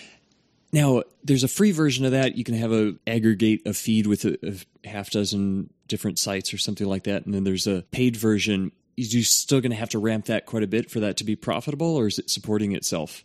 now, 0.74 1.04
there's 1.22 1.44
a 1.44 1.48
free 1.48 1.70
version 1.70 2.04
of 2.04 2.10
that. 2.10 2.36
You 2.36 2.42
can 2.42 2.56
have 2.56 2.72
a 2.72 2.96
aggregate 3.06 3.62
a 3.64 3.72
feed 3.72 4.08
with 4.08 4.24
a, 4.24 4.36
a 4.84 4.88
half 4.88 5.08
dozen 5.08 5.70
different 5.86 6.18
sites 6.18 6.52
or 6.52 6.58
something 6.58 6.88
like 6.88 7.04
that, 7.04 7.24
and 7.24 7.32
then 7.32 7.44
there's 7.44 7.68
a 7.68 7.82
paid 7.92 8.16
version. 8.16 8.72
Is 8.96 9.14
you 9.14 9.22
still 9.22 9.60
going 9.60 9.70
to 9.70 9.76
have 9.76 9.90
to 9.90 10.00
ramp 10.00 10.24
that 10.26 10.46
quite 10.46 10.64
a 10.64 10.66
bit 10.66 10.90
for 10.90 10.98
that 10.98 11.16
to 11.18 11.24
be 11.24 11.36
profitable, 11.36 11.94
or 11.94 12.08
is 12.08 12.18
it 12.18 12.28
supporting 12.28 12.72
itself? 12.72 13.22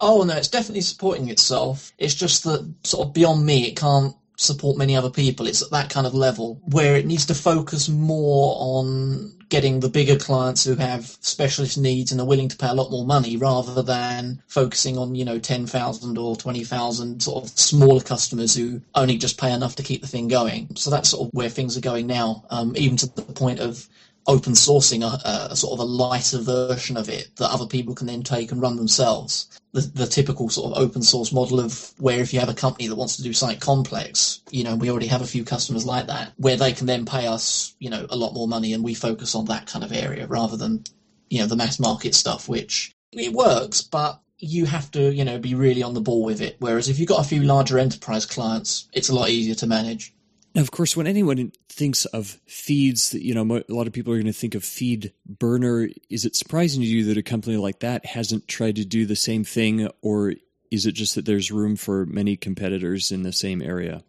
Oh 0.00 0.22
no, 0.22 0.36
it's 0.36 0.46
definitely 0.46 0.82
supporting 0.82 1.30
itself. 1.30 1.90
It's 1.98 2.14
just 2.14 2.44
that 2.44 2.72
sort 2.84 3.08
of 3.08 3.12
beyond 3.12 3.44
me, 3.44 3.66
it 3.66 3.76
can't 3.76 4.14
support 4.36 4.76
many 4.76 4.96
other 4.96 5.10
people. 5.10 5.46
It's 5.46 5.62
at 5.62 5.70
that 5.70 5.90
kind 5.90 6.06
of 6.06 6.14
level 6.14 6.60
where 6.64 6.96
it 6.96 7.06
needs 7.06 7.26
to 7.26 7.34
focus 7.34 7.88
more 7.88 8.56
on 8.58 9.32
getting 9.48 9.80
the 9.80 9.88
bigger 9.88 10.16
clients 10.16 10.64
who 10.64 10.74
have 10.74 11.06
specialist 11.20 11.78
needs 11.78 12.10
and 12.10 12.20
are 12.20 12.26
willing 12.26 12.48
to 12.48 12.56
pay 12.56 12.68
a 12.68 12.74
lot 12.74 12.90
more 12.90 13.06
money 13.06 13.36
rather 13.36 13.82
than 13.82 14.42
focusing 14.48 14.98
on, 14.98 15.14
you 15.14 15.24
know, 15.24 15.38
10,000 15.38 16.18
or 16.18 16.34
20,000 16.34 17.22
sort 17.22 17.44
of 17.44 17.50
smaller 17.50 18.00
customers 18.00 18.54
who 18.54 18.80
only 18.94 19.16
just 19.16 19.38
pay 19.38 19.52
enough 19.52 19.76
to 19.76 19.82
keep 19.82 20.00
the 20.00 20.08
thing 20.08 20.28
going. 20.28 20.74
So 20.76 20.90
that's 20.90 21.10
sort 21.10 21.28
of 21.28 21.34
where 21.34 21.48
things 21.48 21.76
are 21.76 21.82
going 21.82 22.06
now, 22.06 22.44
um, 22.50 22.74
even 22.76 22.96
to 22.98 23.06
the 23.06 23.22
point 23.22 23.60
of 23.60 23.86
open 24.26 24.54
sourcing 24.54 25.02
a, 25.02 25.50
a, 25.52 25.56
sort 25.56 25.72
of 25.72 25.80
a 25.80 25.90
lighter 25.90 26.38
version 26.38 26.96
of 26.96 27.08
it 27.08 27.28
that 27.36 27.50
other 27.50 27.66
people 27.66 27.94
can 27.94 28.06
then 28.06 28.22
take 28.22 28.52
and 28.52 28.62
run 28.62 28.76
themselves. 28.76 29.48
The, 29.72 29.80
the 29.80 30.06
typical 30.06 30.48
sort 30.48 30.72
of 30.72 30.82
open 30.82 31.02
source 31.02 31.32
model 31.32 31.60
of 31.60 31.92
where 31.98 32.20
if 32.20 32.32
you 32.32 32.40
have 32.40 32.48
a 32.48 32.54
company 32.54 32.88
that 32.88 32.96
wants 32.96 33.16
to 33.16 33.22
do 33.22 33.32
something 33.32 33.58
complex, 33.58 34.40
you 34.50 34.64
know, 34.64 34.76
we 34.76 34.90
already 34.90 35.08
have 35.08 35.22
a 35.22 35.26
few 35.26 35.44
customers 35.44 35.84
like 35.84 36.06
that, 36.06 36.32
where 36.36 36.56
they 36.56 36.72
can 36.72 36.86
then 36.86 37.04
pay 37.04 37.26
us, 37.26 37.74
you 37.78 37.90
know, 37.90 38.06
a 38.08 38.16
lot 38.16 38.34
more 38.34 38.48
money 38.48 38.72
and 38.72 38.84
we 38.84 38.94
focus 38.94 39.34
on 39.34 39.46
that 39.46 39.66
kind 39.66 39.84
of 39.84 39.92
area 39.92 40.26
rather 40.26 40.56
than, 40.56 40.84
you 41.28 41.40
know, 41.40 41.46
the 41.46 41.56
mass 41.56 41.78
market 41.80 42.14
stuff, 42.14 42.48
which 42.48 42.92
it 43.12 43.32
works, 43.32 43.82
but 43.82 44.20
you 44.38 44.66
have 44.66 44.90
to, 44.92 45.12
you 45.12 45.24
know, 45.24 45.38
be 45.38 45.54
really 45.54 45.82
on 45.82 45.94
the 45.94 46.00
ball 46.00 46.24
with 46.24 46.40
it. 46.40 46.56
Whereas 46.58 46.88
if 46.88 46.98
you've 46.98 47.08
got 47.08 47.24
a 47.24 47.28
few 47.28 47.42
larger 47.42 47.78
enterprise 47.78 48.26
clients, 48.26 48.88
it's 48.92 49.08
a 49.08 49.14
lot 49.14 49.28
easier 49.28 49.54
to 49.56 49.66
manage. 49.66 50.13
Now, 50.54 50.60
of 50.62 50.70
course, 50.70 50.96
when 50.96 51.08
anyone 51.08 51.52
thinks 51.68 52.04
of 52.06 52.38
feeds, 52.46 53.12
you 53.12 53.34
know, 53.34 53.62
a 53.68 53.72
lot 53.72 53.88
of 53.88 53.92
people 53.92 54.12
are 54.12 54.16
going 54.16 54.26
to 54.26 54.32
think 54.32 54.54
of 54.54 54.64
feed 54.64 55.12
burner. 55.26 55.88
Is 56.10 56.24
it 56.24 56.36
surprising 56.36 56.80
to 56.80 56.86
you 56.86 57.04
that 57.06 57.18
a 57.18 57.22
company 57.22 57.56
like 57.56 57.80
that 57.80 58.06
hasn't 58.06 58.46
tried 58.46 58.76
to 58.76 58.84
do 58.84 59.04
the 59.04 59.16
same 59.16 59.42
thing, 59.42 59.88
or 60.00 60.34
is 60.70 60.86
it 60.86 60.92
just 60.92 61.16
that 61.16 61.26
there's 61.26 61.50
room 61.50 61.74
for 61.74 62.06
many 62.06 62.36
competitors 62.36 63.10
in 63.10 63.22
the 63.22 63.32
same 63.32 63.62
area? 63.62 64.02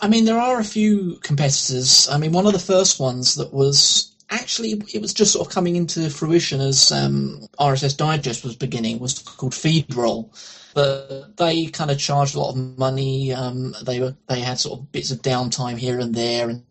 I 0.00 0.08
mean, 0.08 0.24
there 0.24 0.40
are 0.40 0.60
a 0.60 0.64
few 0.64 1.18
competitors. 1.22 2.08
I 2.08 2.16
mean, 2.16 2.32
one 2.32 2.46
of 2.46 2.52
the 2.52 2.58
first 2.58 2.98
ones 2.98 3.34
that 3.34 3.52
was 3.52 4.14
actually 4.30 4.82
it 4.92 5.00
was 5.00 5.12
just 5.12 5.32
sort 5.32 5.46
of 5.46 5.52
coming 5.52 5.76
into 5.76 6.08
fruition 6.10 6.60
as 6.60 6.92
um, 6.92 7.46
RSS 7.58 7.96
Digest 7.96 8.44
was 8.44 8.56
beginning 8.56 8.98
was 8.98 9.18
called 9.18 9.52
FeedRoll 9.52 10.30
but 10.74 11.36
they 11.36 11.66
kind 11.66 11.90
of 11.90 11.98
charged 11.98 12.34
a 12.34 12.40
lot 12.40 12.50
of 12.50 12.78
money. 12.78 13.32
Um, 13.32 13.74
they 13.84 14.00
were 14.00 14.14
they 14.28 14.40
had 14.40 14.58
sort 14.58 14.78
of 14.78 14.92
bits 14.92 15.10
of 15.10 15.22
downtime 15.22 15.76
here 15.76 15.98
and 15.98 16.14
there, 16.14 16.48
and 16.48 16.64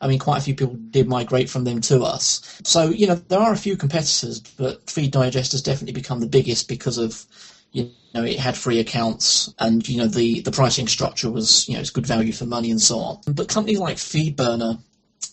I 0.00 0.08
mean, 0.08 0.18
quite 0.18 0.38
a 0.38 0.42
few 0.42 0.54
people 0.54 0.74
did 0.74 1.08
migrate 1.08 1.48
from 1.48 1.64
them 1.64 1.80
to 1.82 2.02
us. 2.02 2.60
So 2.64 2.88
you 2.88 3.06
know, 3.06 3.14
there 3.14 3.40
are 3.40 3.52
a 3.52 3.56
few 3.56 3.76
competitors, 3.76 4.40
but 4.40 4.88
Feed 4.90 5.12
Digest 5.12 5.52
has 5.52 5.62
definitely 5.62 5.94
become 5.94 6.20
the 6.20 6.26
biggest 6.26 6.68
because 6.68 6.98
of 6.98 7.24
you 7.72 7.90
know 8.14 8.24
it 8.24 8.38
had 8.38 8.56
free 8.56 8.78
accounts 8.80 9.52
and 9.58 9.86
you 9.88 9.98
know 9.98 10.06
the 10.06 10.40
the 10.40 10.52
pricing 10.52 10.88
structure 10.88 11.30
was 11.30 11.68
you 11.68 11.74
know 11.74 11.80
it's 11.80 11.90
good 11.90 12.06
value 12.06 12.32
for 12.32 12.46
money 12.46 12.70
and 12.70 12.80
so 12.80 12.98
on. 12.98 13.20
But 13.26 13.48
companies 13.48 13.78
like 13.78 13.96
FeedBurner, 13.96 14.80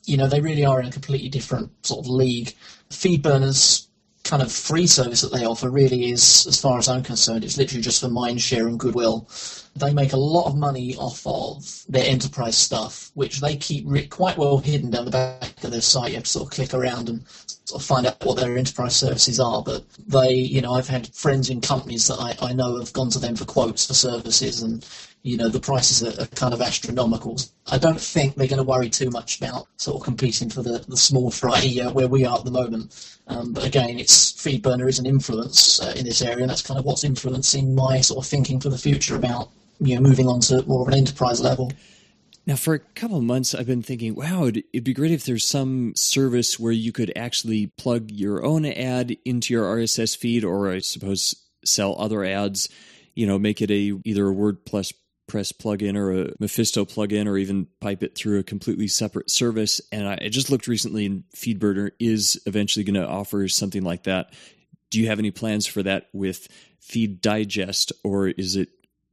you 0.05 0.17
know, 0.17 0.27
they 0.27 0.41
really 0.41 0.65
are 0.65 0.79
in 0.79 0.87
a 0.87 0.91
completely 0.91 1.29
different 1.29 1.71
sort 1.85 2.05
of 2.05 2.09
league. 2.09 2.53
FeedBurners 2.89 3.87
kind 4.23 4.41
of 4.41 4.51
free 4.51 4.87
service 4.87 5.21
that 5.21 5.33
they 5.33 5.45
offer 5.45 5.69
really 5.69 6.09
is, 6.09 6.47
as 6.47 6.59
far 6.59 6.77
as 6.77 6.87
I'm 6.87 7.03
concerned, 7.03 7.43
it's 7.43 7.57
literally 7.57 7.81
just 7.81 8.01
for 8.01 8.07
mindshare 8.07 8.67
and 8.67 8.79
goodwill. 8.79 9.27
They 9.75 9.93
make 9.93 10.13
a 10.13 10.17
lot 10.17 10.47
of 10.47 10.55
money 10.55 10.95
off 10.95 11.21
of 11.25 11.83
their 11.89 12.07
enterprise 12.07 12.57
stuff, 12.57 13.11
which 13.15 13.41
they 13.41 13.57
keep 13.57 13.85
quite 14.09 14.37
well 14.37 14.59
hidden 14.59 14.91
down 14.91 15.05
the 15.05 15.11
back 15.11 15.63
of 15.63 15.71
their 15.71 15.81
site. 15.81 16.11
You 16.11 16.15
have 16.15 16.23
to 16.23 16.29
sort 16.29 16.45
of 16.47 16.55
click 16.55 16.73
around 16.73 17.09
and 17.09 17.23
sort 17.65 17.81
of 17.81 17.87
find 17.87 18.05
out 18.05 18.23
what 18.23 18.37
their 18.37 18.57
enterprise 18.57 18.95
services 18.95 19.39
are. 19.39 19.63
But 19.63 19.83
they, 20.07 20.33
you 20.33 20.61
know, 20.61 20.73
I've 20.73 20.87
had 20.87 21.13
friends 21.13 21.49
in 21.49 21.61
companies 21.61 22.07
that 22.07 22.19
I, 22.19 22.49
I 22.49 22.53
know 22.53 22.77
have 22.79 22.93
gone 22.93 23.09
to 23.11 23.19
them 23.19 23.35
for 23.35 23.45
quotes 23.45 23.87
for 23.87 23.93
services 23.93 24.61
and 24.61 24.85
you 25.23 25.37
know, 25.37 25.47
the 25.47 25.59
prices 25.59 26.03
are, 26.03 26.21
are, 26.21 26.27
kind 26.27 26.53
of 26.53 26.61
astronomical. 26.61 27.39
I 27.71 27.77
don't 27.77 27.99
think 27.99 28.35
they're 28.35 28.47
going 28.47 28.57
to 28.57 28.63
worry 28.63 28.89
too 28.89 29.09
much 29.09 29.37
about 29.37 29.67
sort 29.77 29.95
of 29.95 30.03
competing 30.03 30.49
for 30.49 30.61
the, 30.61 30.83
the 30.87 30.97
small 30.97 31.31
fry 31.31 31.77
uh, 31.83 31.91
where 31.91 32.09
we 32.09 32.25
are 32.25 32.37
at 32.37 32.45
the 32.45 32.51
moment. 32.51 33.17
Um, 33.27 33.53
but 33.53 33.65
again, 33.65 33.99
it's 33.99 34.33
FeedBurner 34.33 34.87
is 34.87 34.99
an 34.99 35.05
influence 35.05 35.81
uh, 35.81 35.93
in 35.95 36.05
this 36.05 36.21
area, 36.21 36.41
and 36.41 36.49
that's 36.49 36.61
kind 36.61 36.77
of 36.77 36.85
what's 36.85 37.05
influencing 37.05 37.73
my 37.73 38.01
sort 38.01 38.23
of 38.23 38.29
thinking 38.29 38.59
for 38.59 38.69
the 38.69 38.77
future 38.77 39.15
about 39.15 39.49
you 39.79 39.95
know 39.95 40.01
moving 40.01 40.27
on 40.27 40.41
to 40.41 40.61
more 40.63 40.81
of 40.81 40.89
an 40.89 40.93
enterprise 40.93 41.39
level. 41.39 41.71
Now, 42.45 42.57
for 42.57 42.73
a 42.73 42.79
couple 42.79 43.17
of 43.17 43.23
months, 43.23 43.55
I've 43.55 43.67
been 43.67 43.81
thinking, 43.81 44.15
wow, 44.15 44.45
it'd, 44.45 44.65
it'd, 44.73 44.83
be 44.83 44.93
great 44.93 45.11
if 45.11 45.23
there's 45.23 45.47
some 45.47 45.93
service 45.95 46.59
where 46.59 46.73
you 46.73 46.91
could 46.91 47.13
actually 47.15 47.67
plug 47.77 48.11
your 48.11 48.43
own 48.43 48.65
ad 48.65 49.15
into 49.23 49.53
your 49.53 49.63
RSS 49.63 50.17
feed, 50.17 50.43
or 50.43 50.69
I 50.69 50.79
suppose 50.79 51.35
sell 51.63 51.95
other 51.97 52.25
ads. 52.25 52.67
You 53.15 53.27
know, 53.27 53.39
make 53.39 53.61
it 53.61 53.71
a 53.71 53.93
either 54.03 54.27
a 54.27 54.33
WordPress 54.33 54.93
Press 55.25 55.53
plugin 55.53 55.95
or 55.95 56.11
a 56.11 56.33
Mephisto 56.39 56.83
plugin 56.83 57.27
or 57.27 57.37
even 57.37 57.67
pipe 57.79 58.03
it 58.03 58.15
through 58.15 58.39
a 58.39 58.43
completely 58.43 58.87
separate 58.87 59.31
service. 59.31 59.79
And 59.91 60.07
I 60.07 60.27
just 60.27 60.49
looked 60.49 60.67
recently, 60.67 61.05
and 61.05 61.23
FeedBurner 61.35 61.91
is 61.99 62.41
eventually 62.45 62.83
going 62.83 63.01
to 63.01 63.07
offer 63.07 63.47
something 63.47 63.83
like 63.83 64.03
that. 64.03 64.33
Do 64.89 64.99
you 64.99 65.07
have 65.07 65.19
any 65.19 65.31
plans 65.31 65.65
for 65.65 65.81
that 65.83 66.09
with 66.11 66.49
Feed 66.81 67.21
Digest, 67.21 67.93
or 68.03 68.27
is 68.27 68.57
it 68.57 68.69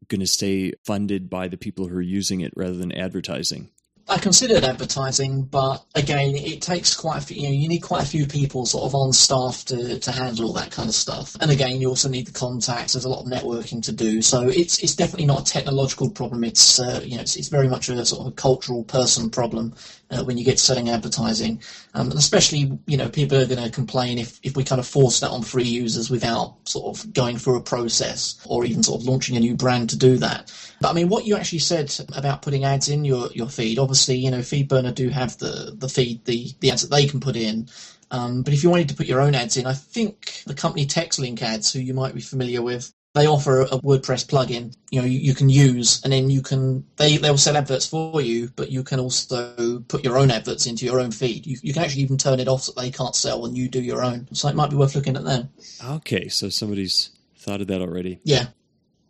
going 0.08 0.20
to 0.20 0.26
stay 0.26 0.72
funded 0.84 1.30
by 1.30 1.48
the 1.48 1.56
people 1.56 1.86
who 1.86 1.96
are 1.96 2.02
using 2.02 2.40
it 2.40 2.52
rather 2.56 2.76
than 2.76 2.92
advertising? 2.92 3.70
I 4.08 4.18
considered 4.18 4.64
advertising, 4.64 5.44
but 5.44 5.84
again, 5.94 6.34
it 6.34 6.62
takes 6.62 6.96
quite 6.96 7.18
a 7.18 7.20
few, 7.20 7.36
you 7.36 7.48
know, 7.48 7.54
you 7.54 7.68
need 7.68 7.78
quite 7.78 8.02
a 8.02 8.06
few 8.06 8.26
people 8.26 8.66
sort 8.66 8.84
of 8.84 8.94
on 8.96 9.12
staff 9.12 9.64
to, 9.66 10.00
to 10.00 10.10
handle 10.10 10.46
all 10.46 10.52
that 10.54 10.72
kind 10.72 10.88
of 10.88 10.96
stuff. 10.96 11.36
And 11.40 11.48
again, 11.48 11.80
you 11.80 11.88
also 11.88 12.08
need 12.08 12.26
the 12.26 12.32
contacts. 12.32 12.94
There's 12.94 13.04
a 13.04 13.08
lot 13.08 13.20
of 13.20 13.30
networking 13.30 13.80
to 13.84 13.92
do. 13.92 14.20
So 14.20 14.48
it's, 14.48 14.82
it's 14.82 14.96
definitely 14.96 15.26
not 15.26 15.42
a 15.42 15.52
technological 15.52 16.10
problem. 16.10 16.42
It's, 16.42 16.80
uh, 16.80 17.00
you 17.04 17.16
know, 17.16 17.22
it's, 17.22 17.36
it's 17.36 17.48
very 17.48 17.68
much 17.68 17.88
a 17.88 18.04
sort 18.04 18.26
of 18.26 18.32
a 18.32 18.34
cultural 18.34 18.82
person 18.82 19.30
problem 19.30 19.74
uh, 20.10 20.24
when 20.24 20.38
you 20.38 20.44
get 20.44 20.58
selling 20.58 20.88
advertising. 20.88 21.62
Um, 21.94 22.12
especially, 22.12 22.78
you 22.86 22.96
know, 22.96 23.08
people 23.08 23.38
are 23.38 23.46
going 23.46 23.62
to 23.62 23.70
complain 23.70 24.18
if, 24.18 24.40
if 24.42 24.56
we 24.56 24.64
kind 24.64 24.78
of 24.78 24.86
force 24.86 25.20
that 25.20 25.30
on 25.30 25.42
free 25.42 25.64
users 25.64 26.10
without 26.10 26.56
sort 26.68 26.96
of 26.96 27.12
going 27.12 27.36
through 27.38 27.56
a 27.56 27.62
process 27.62 28.44
or 28.46 28.64
even 28.64 28.82
sort 28.82 29.00
of 29.00 29.06
launching 29.06 29.36
a 29.36 29.40
new 29.40 29.54
brand 29.54 29.90
to 29.90 29.98
do 29.98 30.16
that. 30.18 30.52
But 30.80 30.90
I 30.90 30.92
mean, 30.94 31.08
what 31.08 31.26
you 31.26 31.36
actually 31.36 31.60
said 31.60 31.94
about 32.14 32.42
putting 32.42 32.64
ads 32.64 32.88
in 32.88 33.04
your, 33.04 33.28
your 33.32 33.48
feed, 33.48 33.78
obviously, 33.78 34.16
you 34.16 34.30
know, 34.30 34.38
FeedBurner 34.38 34.94
do 34.94 35.08
have 35.08 35.38
the, 35.38 35.74
the 35.76 35.88
feed, 35.88 36.24
the, 36.24 36.52
the 36.60 36.70
ads 36.70 36.82
that 36.82 36.94
they 36.94 37.06
can 37.06 37.20
put 37.20 37.36
in. 37.36 37.68
Um, 38.10 38.42
but 38.42 38.52
if 38.52 38.64
you 38.64 38.70
wanted 38.70 38.88
to 38.88 38.96
put 38.96 39.06
your 39.06 39.20
own 39.20 39.34
ads 39.36 39.56
in, 39.56 39.66
I 39.66 39.74
think 39.74 40.42
the 40.44 40.54
company 40.54 40.84
TextLink 40.84 41.40
Ads, 41.42 41.72
who 41.72 41.78
you 41.78 41.94
might 41.94 42.14
be 42.14 42.20
familiar 42.20 42.60
with, 42.60 42.92
they 43.14 43.26
offer 43.26 43.62
a 43.62 43.66
WordPress 43.68 44.26
plugin. 44.26 44.74
You 44.90 45.00
know, 45.00 45.06
you, 45.06 45.18
you, 45.18 45.34
can 45.34 45.48
use, 45.48 46.00
and 46.04 46.12
then 46.12 46.30
you 46.30 46.42
can 46.42 46.84
they 46.96 47.16
they'll 47.16 47.38
sell 47.38 47.56
adverts 47.56 47.86
for 47.86 48.20
you, 48.20 48.50
but 48.54 48.70
you 48.70 48.82
can 48.82 49.00
also 49.00 49.80
put 49.88 50.04
your 50.04 50.16
own 50.16 50.30
adverts 50.30 50.66
into 50.66 50.84
your 50.84 51.00
own 51.00 51.10
feed. 51.10 51.46
You, 51.46 51.58
you 51.62 51.72
can 51.72 51.82
actually 51.82 52.02
even 52.02 52.18
turn 52.18 52.40
it 52.40 52.48
off 52.48 52.62
so 52.62 52.72
they 52.76 52.90
can't 52.90 53.16
sell, 53.16 53.44
and 53.46 53.56
you 53.56 53.68
do 53.68 53.80
your 53.80 54.02
own. 54.02 54.28
So 54.32 54.48
it 54.48 54.54
might 54.54 54.70
be 54.70 54.76
worth 54.76 54.94
looking 54.94 55.16
at 55.16 55.24
them. 55.24 55.50
Okay, 55.84 56.28
so 56.28 56.48
somebody's 56.48 57.10
thought 57.36 57.60
of 57.60 57.66
that 57.68 57.80
already. 57.80 58.20
Yeah. 58.22 58.48